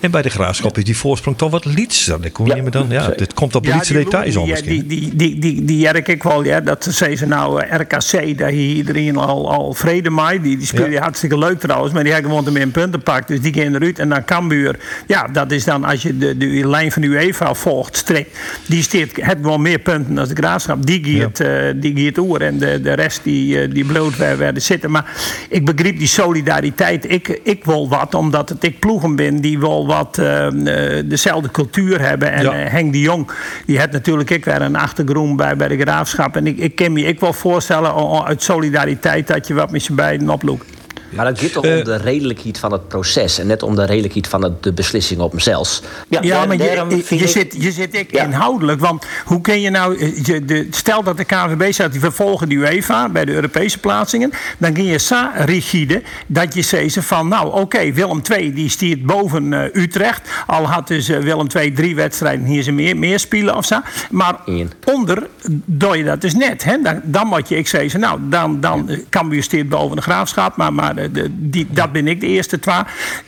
[0.00, 2.22] En bij de Graafschap is die voorsprong toch wat lietser.
[2.22, 4.52] Dat kon je Ja, meer dan, ja, dit komt op Ja, lietse details om die,
[4.52, 4.86] misschien.
[4.88, 6.60] Die, die, die, die, die jerk ik wel, ja.
[6.60, 10.40] Dat zei ze nou eh, RKC, daar hier iedereen al, al vrede mee.
[10.40, 11.02] Die, die spelen Ja.
[11.02, 13.28] hartstikke leuk trouwens, maar die hebben gewoon meer punten pakt.
[13.28, 13.98] Dus die gaan eruit.
[13.98, 17.96] En dan Cambuur, ja, dat is dan als je de, de lijn van UEFA volgt,
[17.96, 18.38] strikt.
[18.66, 20.86] Die steert, het gewoon meer punten dan de Graafschap.
[20.86, 24.62] Die geeft, eh, die geeft oer en de, de rest die, eh, die bloot werden
[24.62, 24.90] zitten.
[24.90, 25.12] Maar
[25.48, 27.10] ik begreep die solidariteit.
[27.10, 31.50] Ik, ik wil wat, omdat het ik ploegen ben die wel wat eh, eh, dezelfde
[31.50, 32.32] cultuur hebben.
[32.32, 32.52] En Ja.
[32.52, 33.30] eh, Henk de Jong,
[33.66, 36.36] die had natuurlijk ik weer een achtergrond bij, bij de graafschap.
[36.36, 39.94] En ik, ik kan me ik wel voorstellen uit solidariteit dat je wat met z'n
[39.94, 40.83] beiden oploekt.
[41.16, 41.76] Maar het gaat toch Eh.
[41.78, 45.20] om de redelijkheid van het proces en net om de redelijkheid van het- de beslissing
[45.20, 45.80] op mezelf.
[46.08, 48.24] Ja, maar je, je, ik- zit, je zit ik Ja.
[48.24, 48.80] inhoudelijk.
[48.80, 49.96] Want hoe kun je nou.
[49.98, 53.78] eh, Je, de, stel dat de KNVB zegt, die vervolgen die UEFA bij de Europese
[53.78, 54.30] plaatsingen.
[54.58, 57.28] Dan kun je zo rigide dat je zegt van.
[57.28, 60.28] Nou, oké, Willem II die stiert boven eh, Utrecht.
[60.46, 62.44] Al had dus Willem II drie wedstrijden.
[62.46, 63.78] Hier ze meer, meer spelen of zo.
[64.10, 64.70] Maar Eén.
[64.84, 65.26] onder
[65.64, 66.64] doe je dat dus net.
[66.64, 66.76] Hè?
[66.82, 70.56] Dan, dan moet je ik zeggen, nou, dan, dan Cambuur steert boven de graafschap.
[70.56, 72.74] Maar, maar de, de- die, dat ben ik de eerste twee.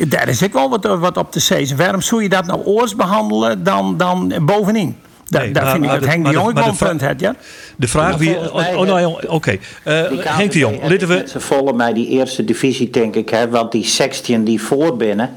[0.09, 1.77] Daar is ik wel wat, wat op te zeggen.
[1.77, 4.97] Waarom zou je dat nou oors behandelen dan, dan bovenin?
[5.29, 7.01] Da, Nee, daar maar- vind ik dat Henk de Jong maar wel de een punt
[7.01, 7.35] heeft, ja?
[7.77, 8.37] De vraag wie...
[8.53, 9.57] Oh, oh, nou, oké.
[9.83, 11.25] Eh, Die Henk de Jong, laten we...
[11.29, 13.29] Ze volgen mij die eerste divisie, denk ik.
[13.29, 15.31] Hè, want die section die voor binnen.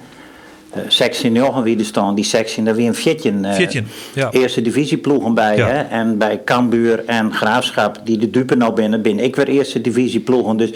[0.90, 3.34] Eh Jochen wie er staan, die section, daar weer een fjitje.
[3.44, 4.32] eh, Fjitje, ja.
[4.32, 5.58] Eerste divisieploegen bij.
[5.58, 5.68] Ja.
[5.68, 9.82] Hè, en bij Cambuur en Graafschap, die de dupe nou binnen, ben ik weer eerste
[9.82, 10.58] divisieploegen.
[10.58, 10.72] Dus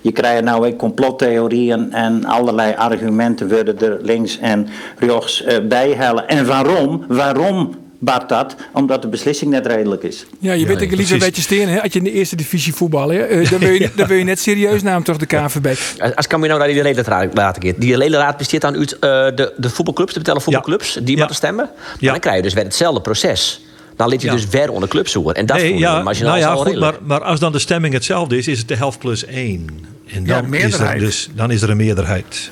[0.00, 4.66] je krijgt nou weer complottheorieën en allerlei argumenten worden er links en
[4.98, 6.28] rechts eh, bij halen.
[6.28, 7.04] En waarom?
[7.08, 7.86] Waarom?
[8.00, 8.56] Bart dat?
[8.72, 10.26] Omdat de beslissing net redelijk is.
[10.38, 11.82] Ja, je weet nee, ik liever een beetje steen, hè?
[11.82, 13.22] Als je in de eerste divisie voetballen, hè?
[13.22, 15.66] Eh, dan, wil je, dan wil je net serieus naam toch de KVB.
[15.98, 17.74] Als- Als kan je nou naar die ledenraad laten gaan.
[17.78, 21.16] Die ledenraad besteedt dan uit eh, de, de voetbalclubs, de betellen voetbalclubs, die Ja.
[21.16, 21.64] moeten stemmen.
[21.74, 22.10] Maar Ja.
[22.10, 23.62] dan krijg je dus weer hetzelfde proces.
[23.96, 24.32] Dan liet je Ja.
[24.34, 25.34] dus weer onder clubs zoeken.
[25.34, 27.58] En dat Nee, voelde ja, maar je nou ja, goed, maar, maar als dan de
[27.58, 29.66] stemming hetzelfde is, is het de helft plus één.
[30.06, 31.00] En Ja, dan, is er meerderheid.
[31.00, 32.50] dus, dan is er een meerderheid.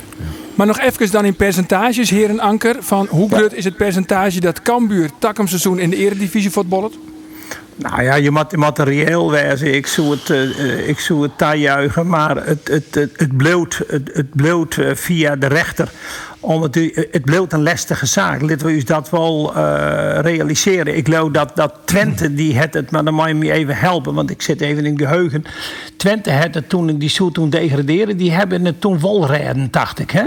[0.56, 2.76] Maar nog even dan in percentages, heren Anker.
[2.80, 6.98] Van hoe groot is het percentage dat Cambuur takum seizoen in de eredivisie voetballt?
[7.76, 9.74] Nou ja, je moet, er reëel wezen.
[9.74, 13.82] Ik zou het, eh, eh, ik zou het juichen, maar het, het, het, het bloot,
[13.88, 15.90] het, het bloot eh, via de rechter.
[16.40, 16.74] Om het,
[17.10, 18.40] het bloot een lastige zaak.
[18.40, 20.96] Laten we ons dat wel eh, realiseren.
[20.96, 24.14] Ik geloof dat, dat Twente, die het het, maar dan moet je me even helpen,
[24.14, 25.44] want ik zit even in geheugen.
[25.96, 29.98] Twente had het toen, die zou toen degraderen, die hebben het toen wel redden, dacht
[29.98, 30.10] ik.
[30.10, 30.24] Hè?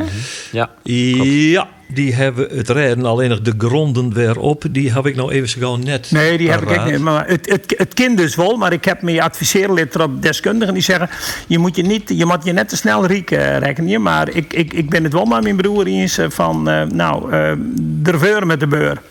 [0.51, 0.69] Ja.
[0.83, 3.05] Ja, die hebben het redden.
[3.05, 4.63] Alleen nog de gronden weer op.
[4.71, 6.99] Die heb ik nou even zo net Nee, die heb ik niet.
[6.99, 10.83] Maar het, het, het kind dus wel, maar ik heb me adviseren op deskundigen die
[10.83, 11.09] zeggen:
[11.47, 14.01] je moet je, niet, je, moet je net te snel riek eh, rekenen.
[14.01, 17.31] Maar ik, ik, ik ben het wel met mijn broer eens eh, van, eh, nou,
[17.31, 17.53] eh
[18.01, 19.01] de met de beur.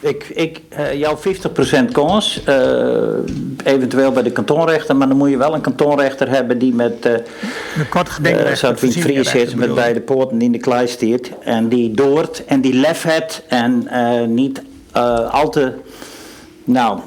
[0.00, 1.18] Ik, ik eh, jouw
[1.86, 2.54] 50% kans, eh,
[3.64, 7.08] eventueel bij de kantonrechter, maar dan moet je wel een kantonrechter hebben die met,
[7.88, 8.58] kort eh gedenkrecht.
[8.58, 11.30] zoals wie Fries zit, met beide poorten in de klei stiert.
[11.40, 13.88] En die doort en die lef heeft en
[14.34, 14.62] niet
[15.30, 15.72] al te,
[16.64, 17.00] nou,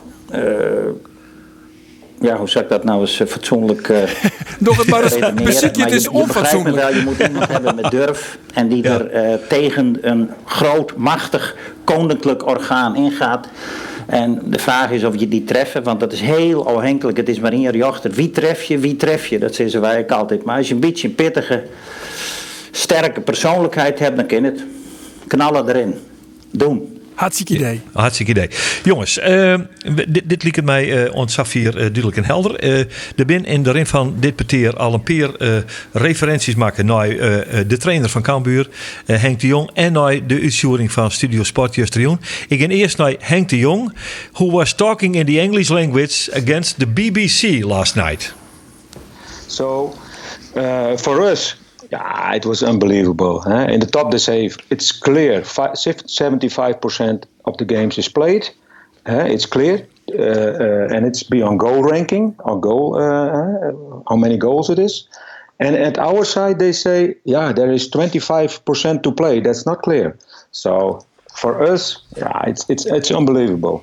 [2.26, 4.02] ja, hoe zeg ik dat nou eens eh, fatsoenlijk eh
[4.60, 6.76] Doch het maar eens, muziekje, het is je onfatsoenlijk.
[6.76, 8.94] wel, je moet iemand hebben met durf en die Ja.
[8.94, 13.48] er eh, tegen een groot, machtig, koninklijk orgaan ingaat.
[14.06, 17.18] En de vraag is of je die treffen, want dat is heel afhankelijk.
[17.18, 18.12] Het is maar in je jochter.
[18.12, 19.40] Wie tref je, wie tref je?
[19.40, 20.44] Dat zeggen wij ook altijd.
[20.44, 21.64] Maar als je een beetje een pittige,
[22.72, 24.64] sterke persoonlijkheid hebt, dan kan het.
[25.28, 25.96] Knallen erin.
[26.52, 26.95] Doen.
[27.16, 27.82] Hartstikke idee.
[27.94, 28.50] Hartstikke idee.
[28.84, 29.56] Jongens, eh,
[30.08, 32.64] dit, dit liet het mij uh, Safir uh, duidelijk en helder.
[32.64, 32.80] Uh,
[33.16, 35.58] er bin in de rin van dit peteer al een paar uh,
[35.92, 37.20] referenties maken naar uh,
[37.68, 38.70] de trainer van Cambuur,
[39.06, 42.20] Henk de Jong, en naar de uitvoering van Studio Sport Justrion.
[42.48, 43.94] Ik ga eerst naar Henk de Jong,
[44.32, 48.34] who was talking in the English language against the BBC last night.
[49.48, 49.94] So,
[50.58, 51.58] uh, for us,
[51.96, 53.42] yeah, it was unbelievable.
[53.42, 53.68] Huh?
[53.70, 55.44] In the top, they say it's clear.
[55.44, 58.50] Seventy-five percent of the games is played.
[59.06, 59.26] Huh?
[59.36, 62.88] It's clear, uh, uh, and it's beyond goal ranking or goal.
[64.10, 65.08] how many goals it is.
[65.60, 69.42] And at our side, they say, yeah, there is twenty-five percent to play.
[69.42, 70.18] That's not clear.
[70.52, 71.06] So
[71.42, 73.82] for us, yeah, it's it's it's unbelievable.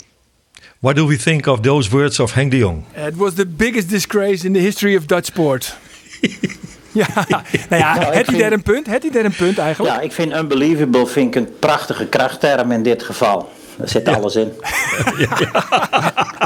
[0.81, 2.85] What do we think of those words of Henk de Jong?
[2.97, 5.77] It was the biggest disgrace in the history of Dutch sport.
[7.01, 7.43] Ja, nou
[7.83, 8.87] ja, Nou, vind- daar een punt?
[8.87, 9.95] Hij daar een punt eigenlijk?
[9.95, 13.53] Ja, ik vind unbelievable vind ik een prachtige krachtterm in dit geval.
[13.77, 14.53] Daar zit alles in.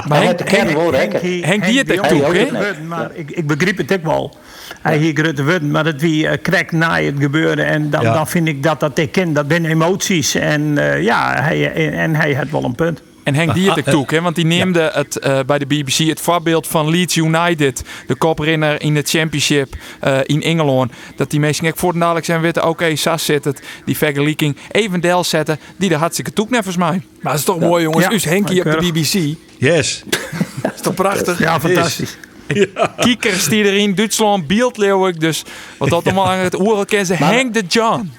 [0.09, 2.83] Maar Henk- Henk, Henk- Henk, Henk- Henk, Henk- Henk die het ook toe, het.
[2.89, 4.35] Maar ik, ik begreep het ook wel.
[4.83, 7.67] Hij hier grote woorden, maar het wie uh, krek na het gebeuren.
[7.67, 8.13] En dan, Ja.
[8.13, 9.33] dan vind ik dat dat ik ken.
[9.33, 10.35] Dat zijn emoties.
[10.35, 13.01] En eh, ja, hij, en hij had wel een punt.
[13.27, 14.21] En Henk die het ook toe, hè?
[14.21, 18.83] want die neemde het eh, bij de BBC het voorbeeld van Leeds United, de koprenner
[18.83, 20.93] in de Championship eh, in Engeland.
[21.17, 24.57] Dat die mensen echt voor de dadelijk zijn weten, oké, Sas zit het, die vergelijking
[24.71, 27.03] even deel zetten, die er hartstikke toe net volgens mij.
[27.21, 28.05] Maar het is toch mooi, jongens.
[28.05, 28.13] Ja.
[28.13, 28.93] Us Henkie op de.
[28.93, 29.13] BBC.
[29.13, 30.03] Dat Yes.
[30.75, 31.39] is toch prachtig?
[31.39, 32.17] Ja, fantastisch.
[32.99, 35.45] Kiekers die erin, Duitsland, Beeldleeuwik, dus
[35.79, 38.11] wat dat allemaal aan het oren kennen ze, Henk de John.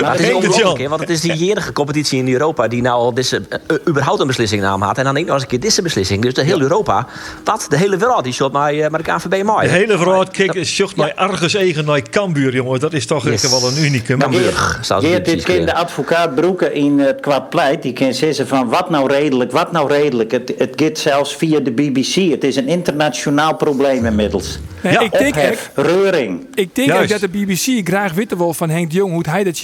[0.00, 2.94] Maar het is de ongelooflijk, want het is die jarige competitie in Europa die nou
[2.96, 4.98] al deze, eh, überhaupt een beslissing naam had.
[4.98, 6.22] En dan ik nog eens een keer deze beslissing.
[6.22, 7.06] Dus de hele Europa,
[7.44, 7.66] wat?
[7.68, 9.66] De hele wereld die shot maar, eh, met de KNVB mooi.
[9.66, 12.80] De hele verhaal, kijk, zocht mij ergens eigen naar Cambuur, jongen.
[12.80, 13.42] Dat is toch Yes.
[13.42, 14.18] echt wel een unicum.
[14.18, 14.78] Cambuur,
[15.22, 17.82] dit kind de advocaat Broeken in het kwad pleit.
[17.82, 20.30] Die kan zeggen van wat nou redelijk, wat nou redelijk.
[20.30, 22.14] Het, het gaat zelfs via de BBC.
[22.30, 24.58] Het is een internationaal probleem inmiddels.
[24.80, 25.00] Nee, Ja.
[25.00, 26.46] ik denk, Ophef, reuring.
[26.54, 29.44] ik denk ook dat de BBC graag weten wil van Henk de Jong hoe hij
[29.44, 29.58] dat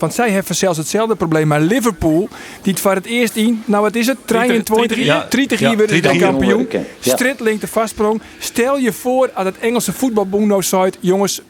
[0.00, 1.46] Want zij hebben zelfs hetzelfde probleem.
[1.46, 2.28] Maar Liverpool,
[2.62, 5.04] die het voor het eerst in, nou wat is het, 23 ja.
[5.04, 6.68] jaar, 30 Ja, jaar weer 30 de kampioen.
[7.00, 8.22] Stritling te vastsprong.
[8.38, 11.40] Stel je voor aan het Engelse voetbalboek nou jongens,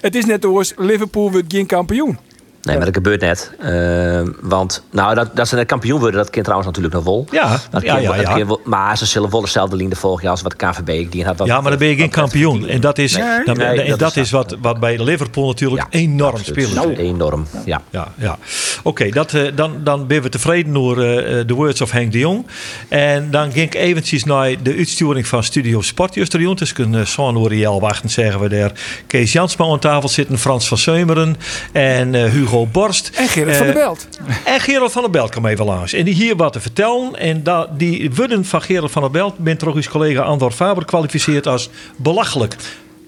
[0.00, 2.18] het is net oors, Liverpool wordt geen kampioen.
[2.62, 3.52] Nee, maar dat gebeurt net.
[3.60, 7.26] Eh, want nou, dat, dat ze net kampioen worden, dat kind trouwens natuurlijk nog wel.
[7.30, 8.34] Ja, Dat ja, kind- ja, ja.
[8.34, 11.38] kind maar ze zullen wel dezelfde lijn volgen als wat KVB die had.
[11.38, 12.66] Wat, Ja, maar dan ben je geen kampioen.
[12.68, 13.44] En dat is, Nee.
[13.44, 16.74] dan- Nee, en dat dat is wat, wat bij Liverpool natuurlijk Ja, enorm speelt.
[16.74, 17.82] Nou, enorm, ja.
[17.90, 18.38] Ja, ja.
[18.82, 22.18] Oké, dat, eh, dan, dan ben we tevreden door eh, de words of Henk de
[22.18, 22.46] Jong.
[22.88, 26.14] En dan ging ik eventjes naar de uitsturing van Studio Sport.
[26.14, 28.72] Juster Dus ik een uh, zo'n Riel wachten, zeggen we daar.
[29.06, 31.36] Kees Jansma aan tafel zitten, Frans van Seumeren
[31.72, 33.10] en eh, Hugo Borst.
[33.14, 34.08] En Gerrit van der Eh, Belt.
[34.44, 35.92] En Gerald van der Belt kwam even langs.
[35.92, 37.16] En die hier wat te vertellen.
[37.16, 41.46] En da, die woorden van Gerald van der Belt bent toch collega Andor Faber kwalificeert
[41.46, 42.54] als belachelijk.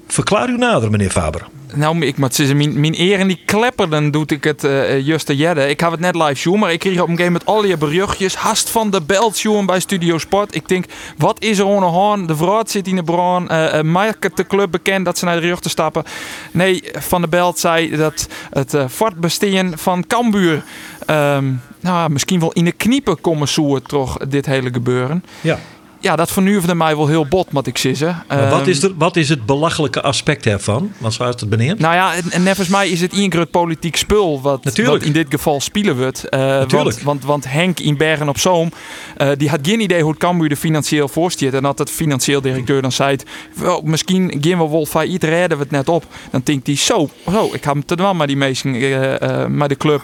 [0.06, 1.46] Verklaar u nader, meneer Faber.
[1.74, 5.36] Nou, ik moet zeggen, mijn, mijn eren die klepperden doet ik het eh juist te
[5.36, 5.70] jedden.
[5.70, 7.76] Ik had het net live zien, maar ik kreeg op een gegeven moment al je
[7.76, 8.34] berichtjes.
[8.34, 10.54] Hast van de belt zien bij Studio Sport.
[10.54, 10.84] Ik denk,
[11.16, 12.26] wat is er aan de?
[12.26, 13.50] De vrouw zit in de brand.
[13.50, 16.04] Uh, maakt de club bekend dat ze naar de rug te stappen?
[16.52, 20.64] Nee, Van de Belt zei dat het uh, voortbestaan van Cambuur...
[21.06, 23.48] ehm, nou, misschien wel in de kniepen komen
[23.86, 25.24] toch dit hele gebeuren.
[25.40, 25.58] Ja.
[26.02, 28.24] Ja, dat vernuurde mij wel heel bot, moet ik zeggen.
[28.28, 30.92] Maar wat, Ehm, is er, wat is het belachelijke aspect ervan?
[30.98, 31.80] Want zo is het beneden.
[31.80, 34.98] nou ja, en, en volgens mij is het een politiek spul wat, Natuurlijk.
[34.98, 36.28] wat in dit geval spelen wordt.
[36.28, 36.72] Eh, Natuurlijk.
[36.72, 38.72] want, want, want Henk in Bergen op Zoom,
[39.16, 41.54] eh, die had geen idee hoe het Cambuur er financieel voorstiert.
[41.54, 43.16] En dat het financieel directeur dan zei,
[43.54, 46.04] wel, misschien gaan we wel failliet redden we het net op.
[46.30, 49.68] Dan denkt hij, zo, zo ik heb hem te doen met die meesten, uh, met
[49.68, 50.02] de club.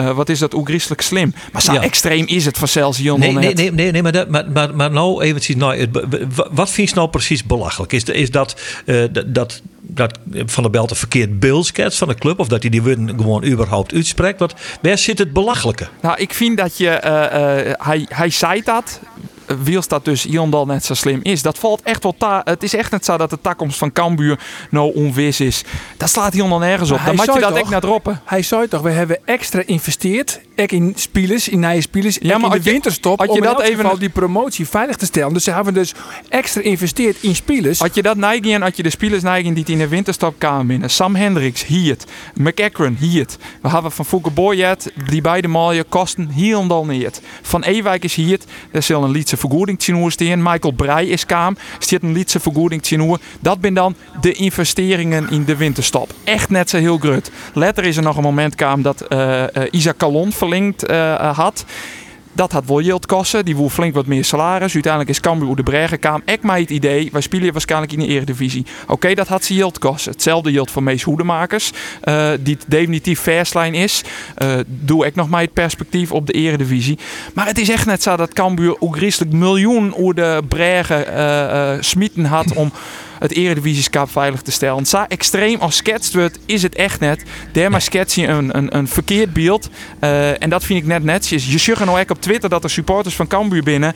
[0.00, 1.34] Uh, wat is dat oegriestelijk slim.
[1.52, 1.82] Maar zo Ja.
[1.82, 4.90] extreem is het van heel Nee, nee, nee, nee, nee maar, dat, maar, maar, maar
[4.90, 5.88] nou eventjes, nou, het,
[6.50, 7.92] wat vind je nou precies belachelijk?
[7.92, 12.08] Is, is dat, eh, dat, dat, dat Van der Belt een verkeerd beeld schetst van
[12.08, 12.38] de club?
[12.38, 14.38] Of dat hij die woorden gewoon überhaupt uitspreekt?
[14.38, 15.88] Wat, waar zit het belachelijke?
[16.02, 16.88] Nou, ik vind dat je.
[16.88, 19.00] eh, eh, hij, hij zei dat.
[19.62, 21.42] Wiels dat dus Jondal net zo slim is.
[21.42, 22.14] Dat valt echt wel.
[22.18, 24.38] Ta het is echt net zo dat de takkomst van Cambuur
[24.70, 25.64] nou onwis is.
[25.96, 27.00] Dat slaat Jondal nergens op.
[27.04, 28.20] Dan moet je dat echt naar droppen.
[28.24, 30.40] Hij zei toch, we hebben extra investeerd.
[30.56, 32.18] Ook in spelers, in nieuwe spelers.
[32.20, 33.18] Ja, maar in de je- winterstop.
[33.18, 35.32] had je om dat even- die promotie veilig te stellen.
[35.32, 35.94] Dus ze hebben dus
[36.28, 37.78] extra investeerd in spelers.
[37.78, 40.66] Had je dat neiging, had je de spelers neiging die het in de winterstop kwamen
[40.66, 40.90] binnen.
[40.90, 42.04] Sam Hendricks, hier het.
[42.34, 43.38] McEachran, hier het.
[43.62, 47.20] We hebben van Fouke Boyet, die beide malje kosten hier en dan niet.
[47.42, 48.44] Van Ewijk is hier het.
[48.70, 50.42] Er zal een liedse vergoeding staan.
[50.42, 51.56] Michael Breij is kaam.
[51.78, 52.82] Stiert een liedse vergoeding.
[53.40, 56.12] Dat zijn dan de investeringen in de winterstop.
[56.24, 57.30] Echt net zo heel groot.
[57.54, 61.64] Later is er nog een moment kwam dat eh, Isaac Calon verlengd eh, had.
[62.32, 63.44] Dat had wel yield kosten.
[63.44, 64.72] Die wil flink wat meer salaris.
[64.72, 66.22] Uiteindelijk is Cambuur de Bregen kwam.
[66.24, 68.66] Ik mij het idee, wij spelen waarschijnlijk in de eredivisie.
[68.86, 70.12] Oké, dat had ze yield kosten.
[70.12, 71.72] Hetzelfde yield voor Mees Hoedemakers.
[72.00, 74.04] eh, die definitief verslijn is.
[74.34, 76.98] Eh, doe ik nog maar het perspectief op de eredivisie.
[77.34, 78.98] Maar het is echt net zo dat Cambuur ook
[79.32, 82.72] miljoen oer de Bregen eh, smieten had om
[83.20, 84.86] het Eredivisieskap veilig te stellen.
[84.86, 87.22] Zo extreem als sketst wordt, is het echt net.
[87.52, 89.68] Daarmee skets je een, een, een verkeerd beeld.
[89.98, 91.52] Eh, en dat vind ik net netjes.
[91.52, 93.94] Je zegt nou ook op Twitter dat er supporters van Cambuur binnen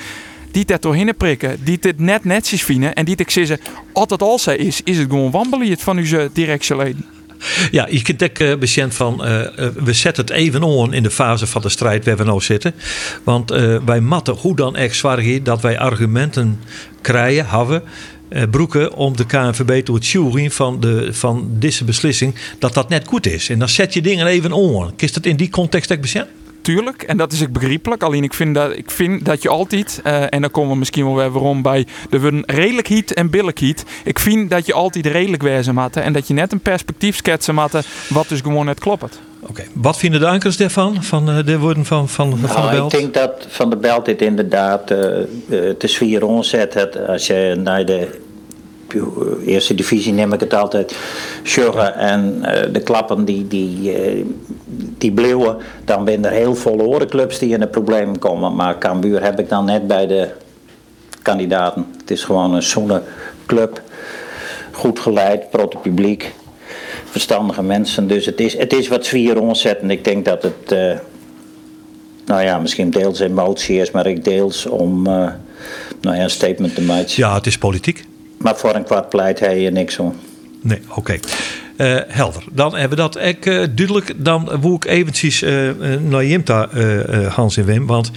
[0.51, 3.59] die het doorheen prikken, die dit net netjes vinden en die ik zeggen,
[3.93, 7.05] als dat al zij is, is het gewoon wambeliert van uw directieleden.
[7.71, 11.03] Ja, je kunt ook uh, bekend van, uh, uh, we zetten het even on in
[11.03, 12.75] de fase van de strijd waar we nou zitten.
[13.25, 13.51] Want
[13.85, 16.61] wij matten hoe dan echt zwaar dat wij argumenten
[17.01, 17.83] krijgen, hebben,
[18.51, 23.27] broeken om de KNVB toe het van, de, van deze beslissing dat dat net goed
[23.27, 23.49] is.
[23.49, 24.97] En dan zet je dingen even on.
[24.97, 26.29] Kist dat in die context bekend?
[26.65, 27.03] tuurlijk.
[27.03, 28.03] En dat is ik begrijpelijk.
[28.03, 31.05] Alleen ik vind dat, ik vind dat je altijd, eh, en dan komen we misschien
[31.05, 33.85] wel weer waarom bij de redelijk heat en billig heat.
[34.05, 37.55] Ik vind dat je altijd redelijk wezen moet en dat je net een perspectief schetsen
[37.55, 39.21] moet wat dus gewoon net klopt.
[39.49, 42.77] Oké, wat vinden de ankers daarvan, van uh, de woorden van, van, van Nou, de
[42.77, 42.93] Belt?
[42.93, 45.27] ik denk dat Van der Belt dit inderdaad eh, eh,
[45.79, 46.75] te sfeer onzet.
[46.75, 48.09] Het, als je naar de
[48.95, 50.97] eh, eerste divisie neem ik het altijd,
[51.45, 54.25] Sjoggen en eh, de klappen die, die, eh,
[54.99, 58.55] die bleven, dan zijn er heel volle clubs die in de problemen komen.
[58.55, 60.29] Maar Cambuur heb ik dan net bij de
[61.23, 61.87] kandidaten.
[62.01, 63.03] Het is gewoon een zoene
[63.47, 63.83] club,
[64.73, 66.35] goed geleid, proto publiek,
[67.15, 68.07] verstandige mensen.
[68.07, 70.99] Dus het is, het is wat sfeer onzet en ik denk dat het, eh,
[72.27, 75.13] nou ja, misschien deels emotie is, maar ik deels om eh,
[76.01, 77.13] nou ja, een statement te maken.
[77.17, 78.05] Ja, het is politiek.
[78.39, 80.15] Maar voor een kwart pleit hij je niks om.
[80.61, 81.19] Nee, oké.
[81.77, 82.43] Eh, helder.
[82.53, 84.13] Dan hebben we dat ook eh, duidelijk.
[84.17, 87.87] Dan wil ik eventjes eh, eh, naar Jimta, eh, eh, Hans en Wim.
[87.87, 88.11] Want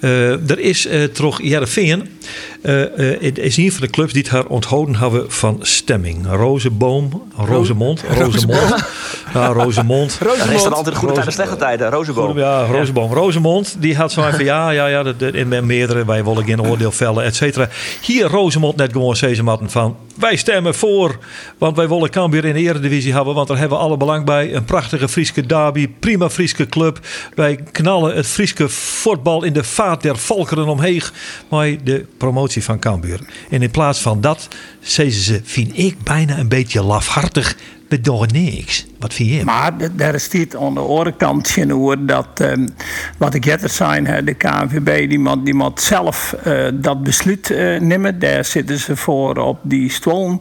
[0.00, 2.08] eh, er is uh, toch Jereveen.
[2.62, 6.26] eh eh, het is een van de clubs die het haar onthouden hebben van stemming.
[6.30, 8.74] Rozenboom, Rosemond, Rosemond.
[9.34, 10.18] Ja, Rosemond.
[10.38, 11.90] Dan is er altijd goede tijden, slechte tijden.
[11.90, 12.38] Rozenboom.
[12.38, 13.12] Ja, Rozenboom.
[13.12, 17.24] Rosemond, die had zo van ja, ja, ja, in meerdere, wij willen geen oordeel vellen,
[17.24, 17.68] et cetera.
[18.00, 21.18] Hier Rosemond net gewoon matten van, wij stemmen voor,
[21.58, 24.54] want wij willen Cambuur in de eredivisie hebben, want daar hebben we alle belang bij.
[24.54, 27.06] Een prachtige Frieske derby, prima Frieske club.
[27.34, 31.02] Wij knallen het Frieske voetbal in de vaat der volkeren omheen,
[31.48, 33.20] maar de promotie van Cambuur.
[33.50, 34.48] En in plaats van dat,
[34.80, 37.56] zeggen ze, vind ik bijna een beetje lafhartig,
[37.88, 38.86] we doen niks.
[39.02, 39.44] Wat vind?
[39.44, 41.56] Maar daar staat aan de andere kant
[42.06, 42.66] dat, ehm,
[43.18, 47.80] wat ik zei, hè, de KNVB die moet, die moet zelf eh, dat besluit eh,
[47.80, 48.18] nemen.
[48.18, 50.38] Daar zitten ze voor op die stoel.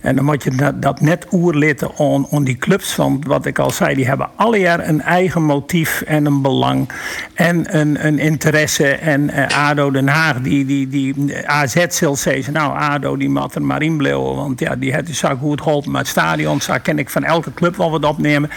[0.00, 2.96] En dan moet je dat, net oerlitten aan, aan die clubs.
[2.96, 6.88] Want wat ik al zei, die hebben alle jaar een eigen motief en een belang.
[7.34, 8.88] En een, een interesse.
[8.88, 13.54] En eh, ADO Den Haag, die, die, die AZ zal zeggen, nou ADO die moet
[13.54, 13.98] er maar in.
[14.00, 16.60] Want ja, die heeft de zaak goed geholpen met het stadion.
[16.82, 18.50] Ken ik van elke club wel wat opnemen.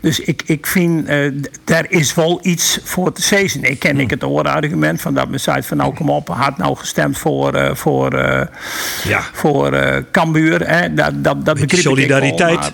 [0.00, 3.62] Dus ik, ik vind, eh, d- daar is wel iets voor te zeggen.
[3.62, 6.76] Ik ken ik het argument van dat men zei van nou kom op, had nou
[6.76, 8.46] gestemd voor, eh, voor, eh,
[9.08, 9.20] Ja.
[9.32, 10.68] voor eh Cambuur.
[10.68, 10.94] Hè?
[10.94, 12.58] Dat, dat, dat begreep ik wel, solidariteit.
[12.58, 12.72] maar-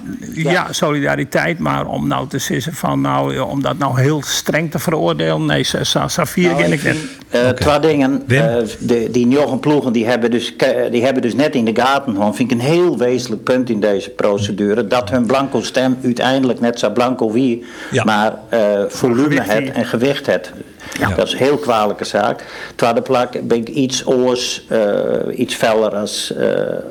[0.53, 1.59] ja, solidariteit.
[1.59, 5.45] Maar om nou te zeggen van nou, om dat nou heel streng te veroordelen.
[5.47, 5.65] Nee,
[6.07, 6.83] Safir Nou, ken ik
[7.31, 8.23] eh, Twee dingen.
[8.29, 8.57] Eh,
[9.11, 10.55] die jonge ploegen die hebben, dus,
[10.91, 13.81] die hebben dus net in de gaten gewoon, vind ik een heel wezenlijk punt in
[13.81, 14.87] deze procedure.
[14.87, 18.05] Dat hun blanco stem uiteindelijk net zo blanco wie, Ja.
[18.05, 19.71] maar eh, volume wie.
[19.73, 20.53] en gewicht het.
[21.17, 22.45] Dat is een heel kwalijke zaak.
[22.75, 26.49] Tweede plak ben ik iets oors, eh, iets feller als eh,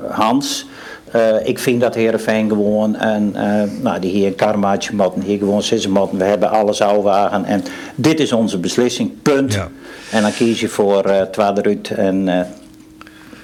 [0.10, 0.66] Hans.
[1.12, 5.38] Eh, ik vind dat Heerenveen gewoon en eh, nou, die hier een karmaatje moeten, hier
[5.38, 6.18] gewoon zitten moeten.
[6.18, 7.64] We hebben alles ouwagen en
[7.96, 9.54] dit is onze beslissing, punt.
[9.54, 9.68] Ja.
[10.12, 12.46] En dan kies je voor eh Tweede Ruud en eh,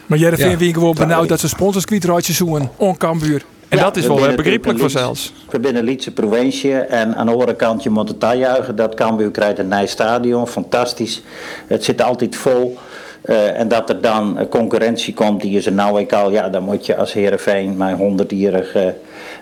[0.05, 0.31] Maar Ja.
[0.31, 2.69] ik gewoon benauwd dat ze sponsors kwijtraadjes zoeken.
[2.77, 3.43] On Cambuur.
[3.69, 5.33] En Ja, dat is we wel begrijpelijk voor zelfs.
[5.49, 9.31] We binnen Lietse provincie en aan de andere kant je moet het toejuichen dat Cambuur
[9.31, 11.21] krijgt een nieuw stadion, fantastisch.
[11.67, 12.77] Het zit altijd vol.
[13.21, 16.63] Eh, en dat er dan concurrentie komt, die is er nou ik al, ja, dan
[16.63, 18.95] moet je als Heerenveen, mijn honderdjarige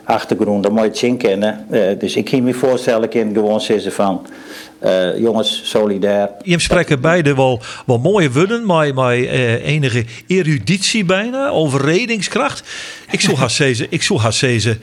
[0.04, 1.66] achtergrond, dan moet je het zien kennen.
[1.70, 4.26] Eh, dus ik ging me voorstellen, ik kan gewoon zeggen van,
[4.80, 6.30] eh, jongens, solidair.
[6.44, 12.64] Je spreken beide wel, wel mooie woorden, maar, maar eh, enige eruditie bijna, overredingskracht.
[13.12, 14.82] Ik zou haar zeggen, ik zou haar zeggen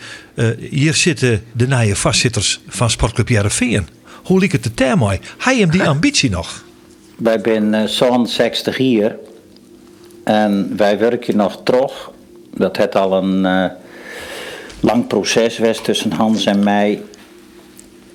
[0.70, 3.88] hier zitten de nieuwe vastzitters van Sportclub Jereveen.
[4.24, 5.02] Hoe liep het de term
[5.38, 6.64] Hij hem die ambitie nog?
[7.16, 9.16] Wij zijn zo'n 60 hier
[10.24, 12.11] en wij werken nog terug.
[12.54, 13.70] Dat het al een
[14.80, 17.02] lang proces was tussen Hans en mij.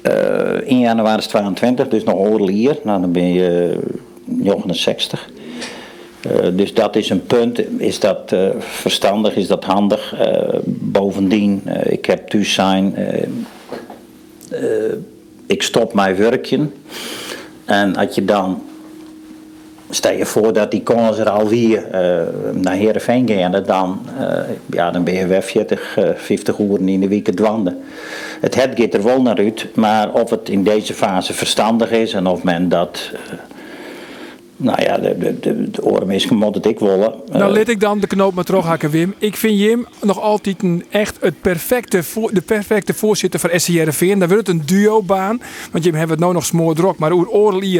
[0.01, 2.77] Eh, in januari 22, dus nog oorlog hier.
[2.83, 5.29] Nou, dan ben je eh, 69.
[6.21, 7.61] Eh, dus dat is een punt.
[7.81, 9.35] Is dat eh, verstandig?
[9.35, 10.13] Is dat handig?
[10.19, 12.95] Eh, bovendien, eh, ik heb thuis zijn.
[12.95, 13.23] eh,
[14.49, 14.93] eh,
[15.47, 16.67] ik stop mijn werkje.
[17.65, 18.61] En als je dan
[19.89, 22.21] Stel je voor dat die konings er alweer uh,
[22.53, 26.99] naar Heerenveen gaan, dan, uh, ja, dan ben je weer 40, uh, 50 uur in
[26.99, 27.81] de week dwanden.
[28.41, 32.27] Het gaat er wel naar uit, maar of het in deze fase verstandig is en
[32.27, 33.11] of men dat
[34.57, 37.13] nou ja, de, de, de, de het ik willen.
[37.31, 39.13] Nou, let ik dan de knoop maar terughakken, Wim.
[39.17, 44.09] Ik vind Jim nog altijd een, echt het perfecte, de perfecte voorzitter van SCRV.
[44.17, 45.41] Dan wordt het een duo-baan.
[45.71, 46.97] Want Jim hebben het nou nog smoordrok.
[46.97, 47.29] Maar hoe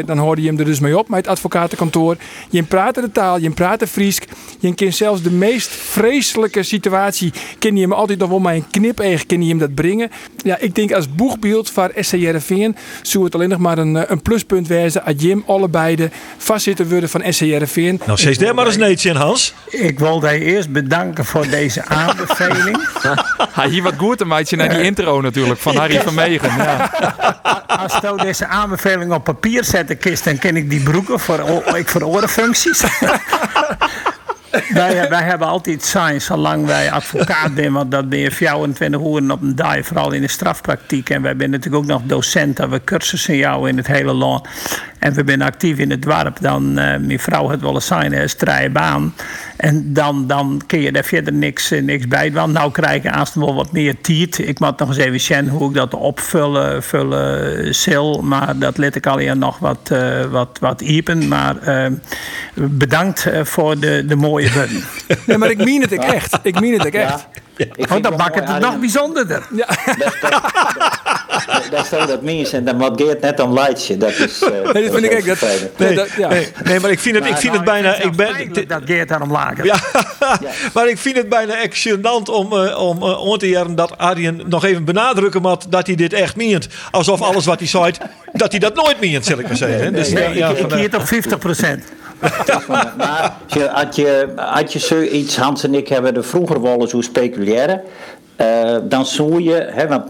[0.06, 2.18] dan hoorde je hem er dus mee op met het advocatenkantoor.
[2.50, 4.28] Je praat de taal, je praat de.
[4.60, 7.34] Je kent zelfs de meest vreselijke situatie.
[7.60, 10.10] Ken je hem altijd nog wel maar een knipeeg, ken je hem dat brengen.
[10.44, 12.70] Ja, ik denk als boegbeeld voor SCRV
[13.02, 15.06] zou het alleen nog maar een, een pluspunt wezen.
[15.06, 17.98] Als Jim allebei de vast voorzitter worden van SCRV.
[18.06, 19.54] Nou, zeg daar maar eens neetje in, Hans.
[19.70, 22.88] Ik wilde hij eerst bedanken voor deze aanbeveling.
[23.52, 26.58] Hij hier wat goed een maatje naar die intro natuurlijk van Harry van Meegen.
[26.58, 26.92] Ja.
[27.84, 31.90] Als je deze aanbeveling op papier zetten kist, dan ken ik die broeken voor, ik
[31.90, 32.84] voor orenfuncties.
[34.74, 39.32] wij, wij, hebben altijd zijn, zolang wij advocaat zijn, want dat ben je 24 uur
[39.32, 41.10] op een dag, vooral in de strafpraktijk.
[41.10, 44.48] En wij zijn natuurlijk ook nog docent, we cursussen jou in het hele land.
[45.06, 48.14] En we zijn actief in het dorp, dan, uh, mijn vrouw het wel eens zijn,
[48.14, 48.36] is
[48.72, 49.14] baan.
[49.58, 52.32] En dan, dan kun je daar verder niks, eh, niks bij.
[52.32, 54.48] Want nou krijg ik aanstaan wel wat meer tijd.
[54.48, 58.22] Ik moet nog eens even zien hoe ik dat opvullen vullen zal.
[58.22, 61.28] Maar dat let ik alleen nog wat, uh, wat, wat iepen.
[61.28, 61.86] Maar uh,
[62.54, 64.84] bedankt voor de, de mooie button.
[65.26, 66.40] Nee, maar ik meen het ik echt.
[66.44, 67.28] Ik meen het ik echt.
[67.34, 67.45] Ja.
[67.92, 69.48] Oh, dan maakt het het nog bijzonderder.
[69.52, 69.68] Ja.
[71.72, 73.98] Dat is dat mensen en dan wat Geert net om lightje.
[73.98, 74.42] Dat is.
[74.42, 75.40] Uh, nee, dat vind ik echt.
[75.40, 76.28] Dat, nee, dat, ja.
[76.28, 77.96] nee, nee, maar ik vind het, ik vind het nou, bijna.
[77.96, 79.66] Ik ben, dat Geert daarom lager.
[80.26, 83.98] Ja, maar ik vind het bijna echt gênant om, uh, om uh, te jaren dat
[83.98, 86.68] Arjen nog even benadrukken moet dat hij dit echt meent.
[86.92, 87.94] Alsof alles wat hij zei,
[88.34, 89.80] dat hij dat nooit meent, zal ik maar zeggen.
[89.80, 91.84] Nee, dus, ik, ik hier toch 50 procent.
[92.98, 93.38] maar
[93.74, 97.82] als je, als je zoiets, Hans en ik hebben er vroeger wel eens hoe speculeren.
[98.42, 100.04] Uh, dan zoe je, hè, want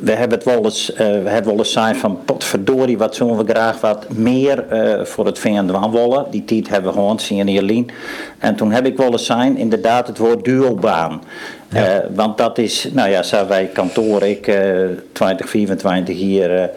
[0.00, 3.36] we hebben het wel eens, uh, we hebben wel eens zijn van potverdorie, wat zullen
[3.36, 6.26] we graag wat meer uh, voor het vinden willen.
[6.30, 7.90] Die tijd hebben we gewoon zien in Jelien.
[8.38, 11.22] En toen heb ik wel eens zijn, inderdaad, het woord duobaan.
[11.68, 12.04] Ja.
[12.14, 14.42] want dat is, nou ja, zo wij kantoor, ik
[15.12, 16.70] 2024 hier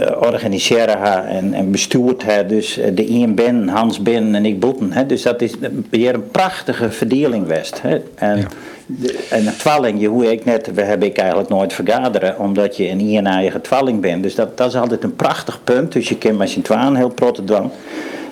[0.00, 2.46] organiseren haar en, en bestuurt haar.
[2.46, 4.92] Dus uh, de Ian Ben, Hans Ben en ik Boeten.
[4.92, 5.06] Hè.
[5.06, 5.52] Dus dat is
[5.90, 7.82] weer een prachtige verdeling west.
[7.82, 8.00] Hè.
[8.14, 8.46] En, ja.
[8.86, 12.88] de, en een twalling, hoe ik net, we hebben ik eigenlijk nooit vergaderen, omdat je
[12.88, 14.22] een Ian eigen twalling bent.
[14.22, 15.92] Dus dat, dat is altijd een prachtig punt.
[15.92, 17.70] Dus je kunt met z'n twaan heel protte doen.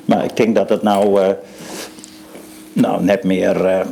[0.05, 1.29] Maar ik denk dat het nou, uh,
[2.73, 3.85] nou net meer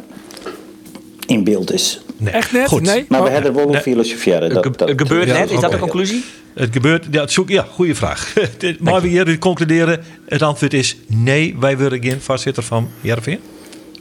[1.26, 2.00] in beeld is.
[2.18, 2.32] Nee.
[2.32, 2.68] Echt net?
[2.68, 2.82] Goed.
[2.82, 3.04] Nee?
[3.08, 3.80] Maar we hebben wel nee.
[3.80, 4.54] filosoferen.
[4.54, 6.24] Dat, het gebeurt net, is dat de conclusie?
[6.54, 8.34] Het gebeurt, ja, zoek, ja goede vraag.
[8.78, 13.40] maar we hier concluderen, het antwoord is nee, wij willen geen voorzitter van Jervin.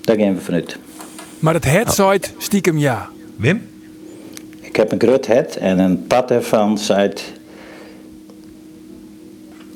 [0.02, 0.78] Daar gaan we vanuit.
[1.40, 2.14] Maar het het oh.
[2.38, 3.10] stiekem ja.
[3.36, 3.68] Wim?
[4.62, 7.12] Ik heb een grut het en een pad ervan zei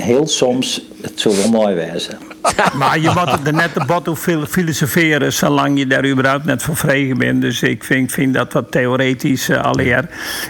[0.01, 2.17] heel soms, het zou wel mooi wezen.
[2.79, 6.75] maar je moet er net de bot veel filosoferen, zolang je daar überhaupt net voor
[6.75, 7.41] vregen bent.
[7.41, 9.97] Dus ik vind, vind dat wat theoretisch uh.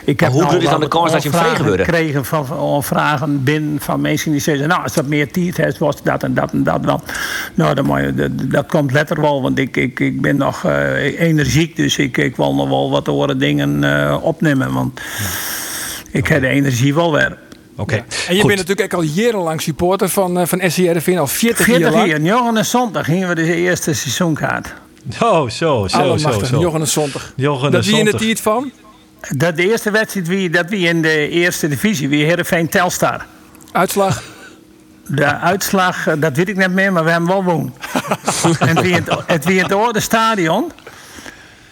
[0.06, 1.84] Ik heb hoe is dan de kans dat je vregen wordt?
[1.84, 5.78] gekregen van, van vragen binnen van mensen die zeggen, nou als dat meer tijd heeft,
[5.78, 6.82] was dat en dat en dat.
[7.54, 11.76] Nou, dat, dat, dat komt letter wel, want ik, ik, ik ben nog uh, energiek,
[11.76, 14.74] dus ik, ik wil nog wel wat horen dingen uh, opnemen.
[14.74, 15.02] Want
[16.12, 17.38] ik heb de energie wel weer.
[17.82, 17.96] Oké.
[17.96, 18.04] Ja.
[18.28, 21.92] En je bent natuurlijk al jarenlang supporter van, uh, van SCRV, al 40, 40 jaar
[21.92, 22.08] lang.
[22.08, 22.22] jaar.
[22.22, 24.74] Jochen en Zondag gingen we de eerste seizoenkaart.
[25.22, 26.60] Oh, zo, zo, zo, zo.
[26.60, 27.34] Jochen en Zondag.
[27.36, 28.72] Jochen dat wie in het tijd van?
[29.30, 33.26] Dat de eerste wedstrijd wie, dat wie in de eerste divisie, wie Heerenveen Telstar.
[33.72, 34.24] Uitslag?
[35.08, 37.74] De uitslag, eh, dat weet ik niet meer, maar we hebben wel woon.
[38.60, 40.72] en wie in het, het, wie in het oude stadion.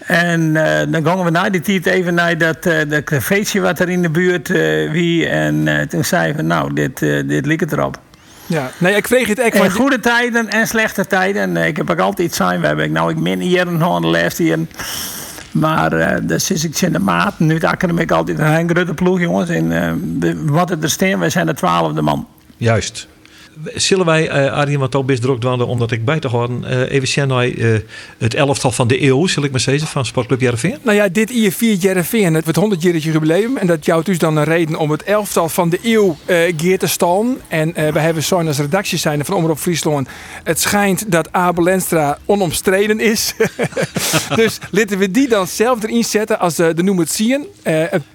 [0.09, 3.79] En uh, dan gingen we na die tijd even naar dat, uh, dat cafeetje wat
[3.79, 5.27] er in de buurt uh, wie.
[5.27, 7.99] En toen zeiden we, nou, dit, dit ligt het erop.
[8.45, 9.71] Ja, nee, ik kreeg het echt van...
[9.71, 11.57] goede tijden en slechte tijden.
[11.57, 12.61] ik heb ook altijd zijn.
[12.61, 14.59] We hebben nou, ik min hier en de laatste hier.
[15.51, 17.39] Maar uh, dus is ik in de maat.
[17.39, 19.49] Nu akker ik altijd een grote ploeg, jongens.
[19.49, 22.27] En wat het er staan, wij zijn de twaalfde man.
[22.57, 23.07] Juist.
[23.63, 27.07] Zullen wij, uh, Arjen, wat ook best druk omdat ik bij te horen, uh, even
[27.07, 27.77] zien naar uh,
[28.17, 30.77] het elftal van de eeuw, zal ik maar zeggen, van Sportclub Jereveen?
[30.81, 33.57] Nou ja, dit hier vier Jereveen, het wordt 100 jaar jubileum.
[33.57, 36.87] En dat jouwt dus dan een reden om het elftal van de eeuw uh, te
[36.87, 37.37] staan.
[37.47, 40.07] En we hebben zo als redactie zijn van Omroep Friesland.
[40.43, 43.33] Het schijnt dat Abel Lenstra onomstreden is.
[44.35, 47.47] dus laten we die dan zelf erin zetten als de noem het zien.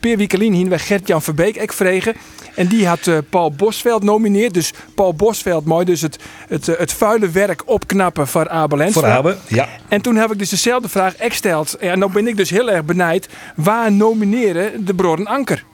[0.01, 2.15] Per Wiekelien hier we Gert-Jan Verbeek ek vregen.
[2.55, 4.55] En die had Paul Bosveld nomineerd.
[4.55, 5.85] Dus Paul Bosveld, mooi.
[5.85, 9.01] Dus het, het, het vuile werk opknappen voor Abel Lenstra.
[9.01, 9.69] Voor Abel, ja.
[9.89, 11.75] En toen heb ik dus dezelfde vraag gesteld.
[11.75, 13.29] En dan ben ik dus heel erg benijd.
[13.57, 15.65] Waar nomineren de broren Anker?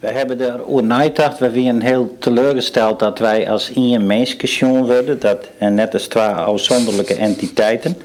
[0.00, 1.38] We hebben er over nagedacht.
[1.38, 5.20] We zijn heel teleurgesteld dat wij als één mens gezien worden.
[5.20, 7.96] Dat, en net als twee afzonderlijke entiteiten.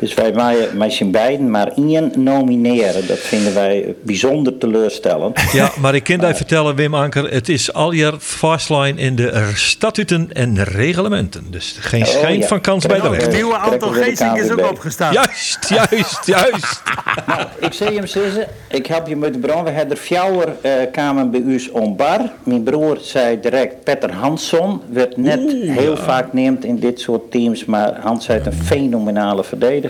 [0.00, 3.06] Dus wij maken met z'n beiden maar één nomineren.
[3.06, 5.38] Dat vinden wij bijzonder teleurstellend.
[5.52, 9.50] Ja, maar ik kan je vertellen, Wim Anker, het is al jaar vastline in de
[9.54, 11.46] statuten en reglementen.
[11.50, 12.46] Dus geen schijn ja.
[12.46, 13.32] van kans bij de De rechter.
[13.32, 15.12] nieuwe Anton Trekken we de Geesink is ook opgestaan.
[15.12, 16.82] Juist, juist, juist.
[17.26, 19.64] Nou, ik zie hem zeggen, ik heb je moeten brengen.
[19.64, 22.20] We hebben er fjouwer eh kwamen bij ons om bar.
[22.44, 27.64] Mijn broer zei direct, Petter Hansson werd net heel vaak neemt in dit soort teams,
[27.64, 29.89] maar Hans is een fenomenale verdediger.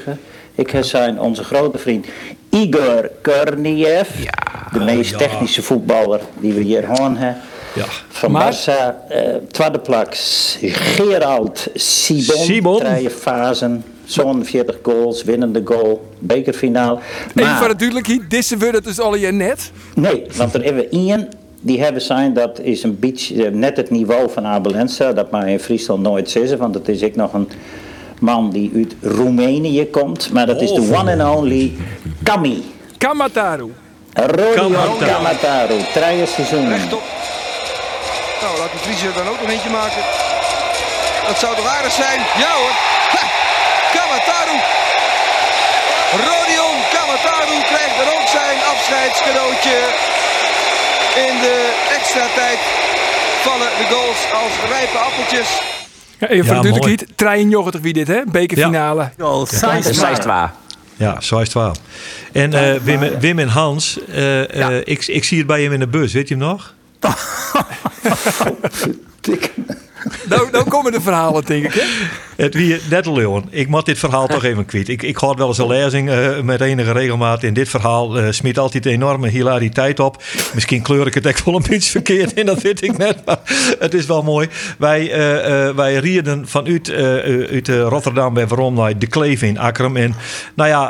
[0.55, 2.07] Ik heb zijn onze grote vriend
[2.51, 4.09] Igor Korniev,
[4.73, 7.43] de meest technische voetballer die we hier gewoon hebben.
[7.75, 7.85] Ja.
[8.09, 10.15] Van Maar- Barça, eh, tweede plak,
[10.61, 12.79] Gerald Sibon, Sibon.
[12.79, 16.99] drie fasen, zo'n 40 goals, winnende goal, bekerfinale.
[17.29, 19.71] Even Maar- voor de duidelijkheid, deze wordt het dus al je net.
[19.95, 21.29] Nee, want er hebben één
[21.61, 25.13] die hebben zijn, dat is een beetje eh, net het niveau van Abelensa.
[25.13, 27.49] Dat maar in Friesland nooit zeggen, want het is ik nog een
[28.21, 30.33] man die uit Roemenië komt.
[30.33, 31.73] Maar dat is de one and only
[32.23, 32.65] Kami.
[32.99, 33.73] Kamataru.
[34.15, 35.77] Rodion Kamataru.
[35.93, 36.71] Drie seizoenen.
[36.71, 37.03] Rechtop.
[38.41, 40.03] Nou, laat de Vriezer er dan ook nog eentje maken.
[41.27, 42.19] Dat zou toch aardig zijn?
[42.43, 42.75] Ja hoor.
[43.15, 43.23] Ha!
[43.97, 44.57] Kamataru.
[46.27, 49.79] Rodion Kamataru krijgt dan ook zijn afscheidscadeautje.
[51.27, 51.57] In de
[51.99, 52.59] extra tijd
[53.45, 55.80] vallen de goals als rijpe appeltjes.
[56.21, 59.11] Ja, even voor Ja, de duidelijkheid, 93 wie dit hè, bekerfinale.
[59.51, 59.93] Is Seisma.
[59.93, 60.25] 6
[60.97, 61.75] Ja, zo is het wel.
[62.33, 65.79] En eh, Wim, Wim en Hans, eh, eh, ik, ik zie het bij hem in
[65.79, 66.75] de bus, weet je hem nog?
[70.29, 71.83] Nou, nou komen de verhalen denk ik hè.
[72.37, 73.45] Het wie net Leon.
[73.51, 74.89] Ik moet dit verhaal toch even kwijt.
[74.89, 77.43] Ik, ik hoor wel eens een lezing eh, met enige regelmaat.
[77.43, 80.23] In dit verhaal eh smiet altijd enorme hilariteit op.
[80.55, 83.25] Misschien kleur ik het echt wel een beetje verkeerd in, dat weet ik net.
[83.25, 83.39] Maar
[83.79, 84.49] het is wel mooi.
[84.79, 89.97] Wij, eh, wij rierden vanuit uit, Rotterdam bij naar de Kleef in Akrum.
[89.97, 90.15] En
[90.55, 90.89] nou ja,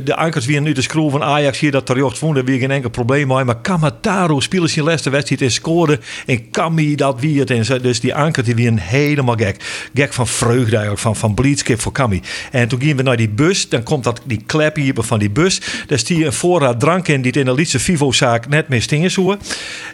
[0.00, 2.44] de ankers weer nu de screw van Ajax hier dat terecht vonden.
[2.44, 3.44] Weer geen enkel probleem mee.
[3.44, 5.98] Maar Kamataru speelde zijn laatste wedstrijd en scoorde.
[6.26, 7.50] En Kami dat wie het.
[7.50, 9.88] En dus die die weer helemaal gek.
[9.94, 12.22] Gek van vreugde eigenlijk, van, van blijdschap voor Kami.
[12.50, 13.68] En toen gingen we naar die bus.
[13.68, 15.60] Dan komt dat, die klep hier van die bus.
[15.86, 19.38] Daar stier een voorraad drank in die het in de Vivo-zaak net meer stingen zoen.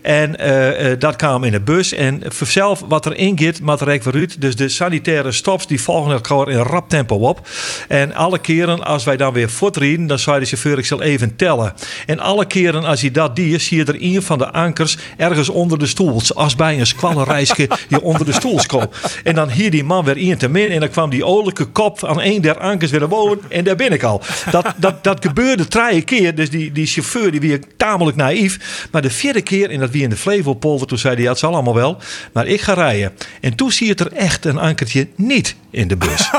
[0.02, 1.92] En eh, eh, dat kwam in de bus.
[1.92, 4.40] En zelf wat erin gaat, maar er uit.
[4.40, 7.48] Dus de sanitaire stops die volgen elkaar in rap tempo op.
[7.88, 11.36] En alle keren als wij dan weer voortrieden, dan zei de chauffeur, ik zal even
[11.36, 11.74] tellen.
[12.06, 15.48] En alle keren als hij dat deed, zie je er een van de ankers ergens
[15.48, 16.20] onder de stoel.
[16.34, 18.88] Als bij een squallenreisje je onder de stoel komt.
[19.24, 20.70] En dan hier die man weer in te min.
[20.70, 23.40] En dan kwam die olijke kop aan een der ankers weer naar boven.
[23.48, 24.22] En daar ben ik al.
[24.50, 26.34] Dat, dat, dat gebeurde drie keer.
[26.34, 28.86] Dus die, die chauffeur die weer tamelijk naïef.
[28.90, 31.38] Maar de vierde keer, en dat wie in de Flevopolder, toen zei hij, ja, het
[31.38, 31.98] zal allemaal wel.
[32.32, 33.12] Maar ik ga rijden.
[33.40, 36.30] En toen zie je er echt een ankertje niet in de bus.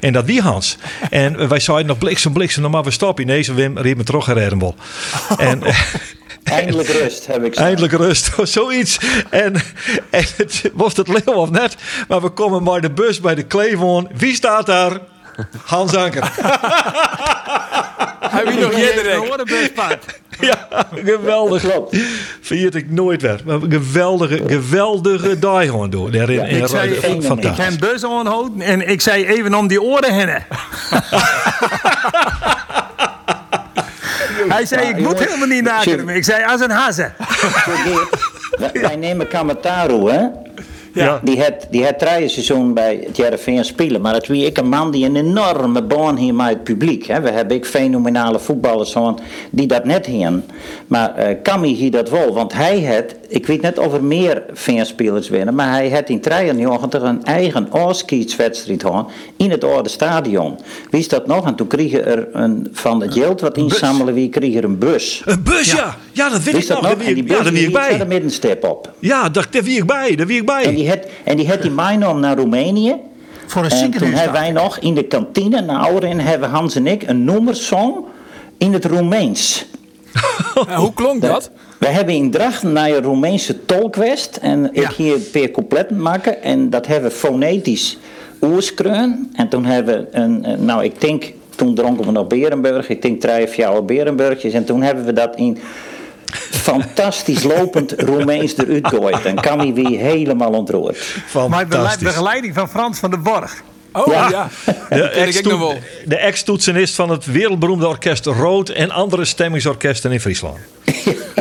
[0.00, 0.76] En dat wie Hans.
[1.10, 3.26] En wij zeiden nog bliksem, bliksem, dan maar we stoppen.
[3.26, 4.74] Nee, ze Wim riep me terug gereden wel.
[5.36, 5.62] En
[6.52, 7.58] Eindelijk rust, heb ik gezegd.
[7.58, 8.98] eindelijk rust, zoiets.
[9.30, 9.54] En,
[10.10, 11.76] en het was het leeuw of net.
[12.08, 14.08] Maar we komen bij de bus bij de Kleefhoorn.
[14.16, 14.98] Wie staat daar?
[15.64, 16.32] Hans Anker.
[18.20, 19.98] Hij wie nog buspad.
[20.40, 20.68] Ja,
[21.04, 21.62] geweldig.
[21.62, 21.96] Klopt.
[22.40, 23.40] Vergeet ik nooit weer.
[23.44, 26.10] Maar een geweldige, geweldige dag gewoon door.
[26.10, 29.82] Daarin, in, Ik zei, ik, ik heb bus aanhouden en ik zei even om die
[29.82, 30.46] oren hennen.
[34.48, 36.08] Hij zei, ik moet helemaal niet naken.
[36.08, 37.14] Ik zei, als een hazen.
[38.58, 40.26] Wij- Wij nemen Kamataru, hè?
[41.04, 41.20] Ja.
[41.22, 44.00] Die had, die had drie seizoen bij het Jereveen spelen.
[44.00, 47.06] Maar het wie ik een man die een enorme baan hier met het publiek.
[47.06, 47.20] Hè.
[47.20, 48.96] We hebben ik fenomenale voetballers
[49.50, 50.42] die dat net heen.
[50.86, 52.34] Maar eh Kami hier dat wel.
[52.34, 55.54] Want hij had, ik weet net of er meer fanspelers winnen.
[55.54, 60.58] Maar hij had in 93 een eigen afscheidswedstrijd gehad in het oude stadion.
[60.90, 61.46] Wie is dat nog?
[61.46, 65.22] En toen kregen er een, van het geld wat inzamelen, wie kreeg er een bus.
[65.24, 65.96] Een bus, ja.
[66.16, 66.90] Ja, dat weet Wist ik dat nog.
[66.90, 66.98] nog?
[66.98, 68.06] Daar En wie ja, daar wie ik er bij.
[68.06, 68.92] met een step op.
[68.98, 70.16] Ja, daar daar wie ik bij.
[70.16, 70.74] Daar wie ik En bij.
[70.74, 72.96] die had, en die had die mijnam naar Roemenië.
[73.46, 76.86] Voor een En toen hebben wij nog in de kantine, na ouderin, hebben Hans en
[76.86, 77.94] ik een nummersong
[78.58, 79.66] in het Roemeens.
[80.76, 81.50] Hoe klonk dat?
[81.78, 84.36] We hebben in Drachten naar een Roemeense tolkwest.
[84.36, 84.90] En ik Ja.
[84.96, 86.42] hier per couplet maken.
[86.42, 87.98] En dat hebben we fonetisch
[88.40, 89.30] oerskreun.
[89.34, 92.88] En toen hebben we een, een- nou ik denk, toen dronken we nog Berenburg.
[92.88, 94.52] Ik denk drie of vier Berenburgjes.
[94.52, 95.58] En toen hebben we dat in
[96.50, 99.24] fantastisch lopend Roemeens eruit gegooid.
[99.24, 100.98] En Cammy wie helemaal ontroerd.
[101.34, 102.02] Maar Fantastisch.
[102.02, 103.62] begeleiding van Frans van der Borg.
[103.92, 104.28] Oh ja.
[104.28, 104.48] Ja.
[104.96, 105.74] De ex-toet-
[106.04, 110.56] de ex-toetsenist van het wereldberoemde orkest Rood en andere stemmingsorkesten in Friesland.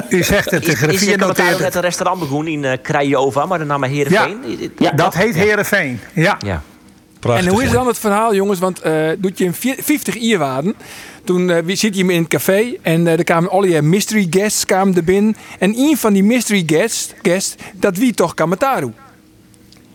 [0.09, 1.75] U zegt het, de Is, griffier noteert net het.
[1.75, 4.38] een restaurant begonnen in eh Krajova, maar de naam Heerenveen?
[4.77, 5.99] Ja, dat heet Heerenveen.
[6.13, 6.38] Ja.
[6.45, 6.61] Ja.
[7.19, 7.45] Prachtig.
[7.45, 8.59] En hoe is dan het verhaal, jongens?
[8.59, 10.75] Want eh doet je in vier- 50 jaar waren.
[11.26, 14.28] Toen eh, wie- zit je in het café en eh, er kwamen al die mystery
[14.30, 15.36] guests kwamen er binnen.
[15.59, 18.91] En een van die mystery guests, guests dat wie toch Kamataru.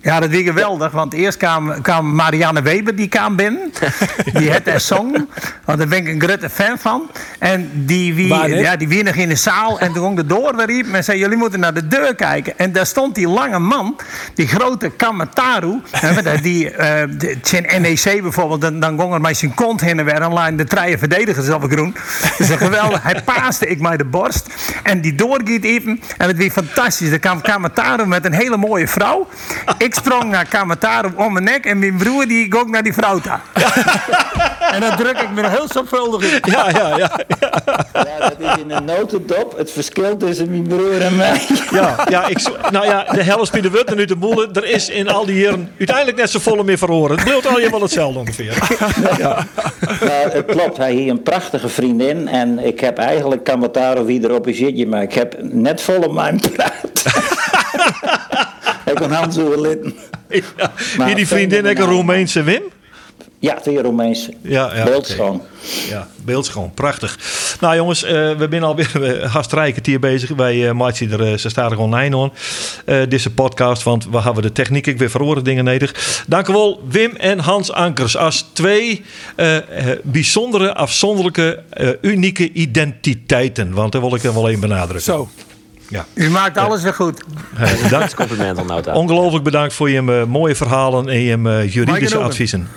[0.02, 0.92] Ja, dat is geweldig.
[0.92, 3.72] Want eerst kwam, kwam Marianne Weber, die kwam binnen.
[4.32, 5.28] Die had een song.
[5.64, 7.10] Want daar ben ik een grote fan van.
[7.38, 9.80] En die wie, ja, die wie nog in de zaal.
[9.80, 12.58] En toen ging de door weer riep en zei: Jullie moeten naar de deur kijken.
[12.58, 13.96] En daar stond die lange man,
[14.34, 15.80] die grote Kamataru.
[16.00, 19.80] En met die, eh, de- zijn NEC bijvoorbeeld, dan, dan ging er maar zijn kont
[19.80, 20.22] heen en weer.
[20.22, 21.96] En de treien verdedigers op de groen.
[22.38, 23.02] Dus geweldig.
[23.02, 24.46] Hij paaste ik mij de borst.
[24.82, 26.00] En die doorgiet even.
[26.16, 27.10] En het was fantastisch.
[27.10, 29.28] Er kwam Kamataru met een hele mooie vrouw.
[29.78, 31.64] Ik sprong naar Kamataru om mijn nek.
[31.64, 33.20] En mijn broer die ging naar die vrouw
[34.74, 36.52] en dan druk ik me er heel zorgvuldig in.
[36.52, 37.10] Ja, ja, ja.
[37.92, 41.46] Ja, dat is in een notendop het verschil tussen mijn broer en mij.
[41.70, 44.52] Ja, ja, ik, nou ja, de helft bij de Wutten nu de boelen.
[44.52, 47.16] Er is in al die jaren uiteindelijk net zo volle meer verhoren.
[47.16, 48.54] Het bleef al je wel hetzelfde ongeveer.
[49.18, 49.46] Ja.
[50.00, 52.28] Nou, het klopt, hij heeft een prachtige vriendin.
[52.28, 56.02] En ik heb eigenlijk Kamataro wie erop is zit je, maar ik heb net vol
[56.02, 57.02] op mijn praat.
[58.90, 59.94] ik kon Hans overlitten.
[60.56, 60.72] Ja.
[61.06, 62.62] Hier die vriendin, ik een Roemeense Wim.
[63.40, 64.28] Ja, twee Romeins.
[64.42, 65.42] Ja, ja, Beeldschoon.
[65.88, 66.74] Ja, beeldschoon.
[66.74, 67.18] Prachtig.
[67.60, 70.30] Nou jongens, eh, we zijn alweer uh, hartstikke hier bezig.
[70.30, 72.32] Wij uh, maken er, uh, ze staan er online aan.
[72.86, 76.22] Uh, deze podcast, want we hebben de techniek ik weer verhoren dingen nodig.
[76.26, 79.04] Dank u wel Wim en Hans Ankers als twee
[79.36, 79.56] uh,
[80.02, 83.72] bijzondere, afzonderlijke, uh, unieke identiteiten.
[83.72, 85.02] Want daar wil ik er wel even benadrukken.
[85.02, 85.28] Zo.
[85.90, 86.06] Ja.
[86.14, 87.22] U maakt alles weer goed.
[87.60, 88.94] Uh, Dat is compliment aan Nauta.
[88.94, 92.68] Ongelooflijk bedankt voor je uh, mooie verhalen en je uh, juridische adviezen.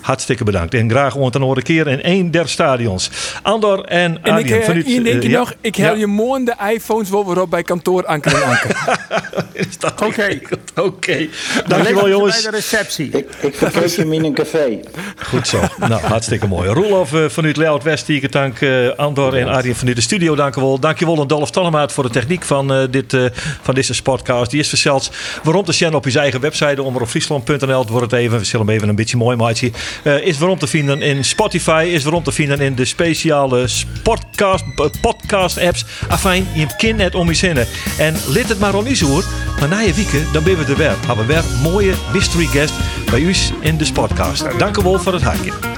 [0.00, 0.74] Hartstikke bedankt.
[0.74, 3.10] En graag om een andere keer in één der stadions.
[3.42, 5.38] Andor en En ik, uh, vanuit, Ian, denk je ja?
[5.38, 5.98] nog, ik hel Ja.
[5.98, 8.76] je morgen de iPhones wel weer op bij kantoor Anker en Anker.
[9.52, 10.38] Is dat Oké.
[10.76, 11.16] Oké.
[11.16, 11.28] Dan
[11.66, 12.42] Dankjewel Bij jongens.
[12.42, 13.10] de receptie.
[13.10, 14.78] Ik, ik vergeet je in een café.
[15.16, 15.60] Goed zo.
[15.78, 16.68] Nou, hartstikke mooi.
[16.68, 18.60] Roelof uh, vanuit Leeuwarden West, die ik dank.
[18.60, 20.78] Uh, Andor en Arjen vanuit de studio, dankjewel.
[20.78, 23.24] Dankjewel aan Dolf Tallemaat voor de techniek van, uh, dit, uh,
[23.62, 24.50] van deze podcast.
[24.50, 25.10] Die is verzeld
[25.42, 27.80] waarom te zien op je eigen website, omroepfriesland.nl.
[27.80, 29.72] Het wordt het even, we zullen hem even een beetje mooi maken.
[30.02, 33.68] Uh, is waarom te vinden in Spotify, is waarom te vinden in de speciale
[34.02, 34.64] podcast,
[35.00, 35.84] podcast apps.
[36.08, 37.66] Afijn, je kan net om je zinnen.
[37.98, 39.22] En lid het maar om niet zo
[39.60, 40.94] maar na je weekend, dan ben we er weer.
[41.06, 42.74] Hebben we weer mooie mystery guest
[43.10, 44.58] bij u in de podcast.
[44.58, 45.77] Dank u wel voor het haakje.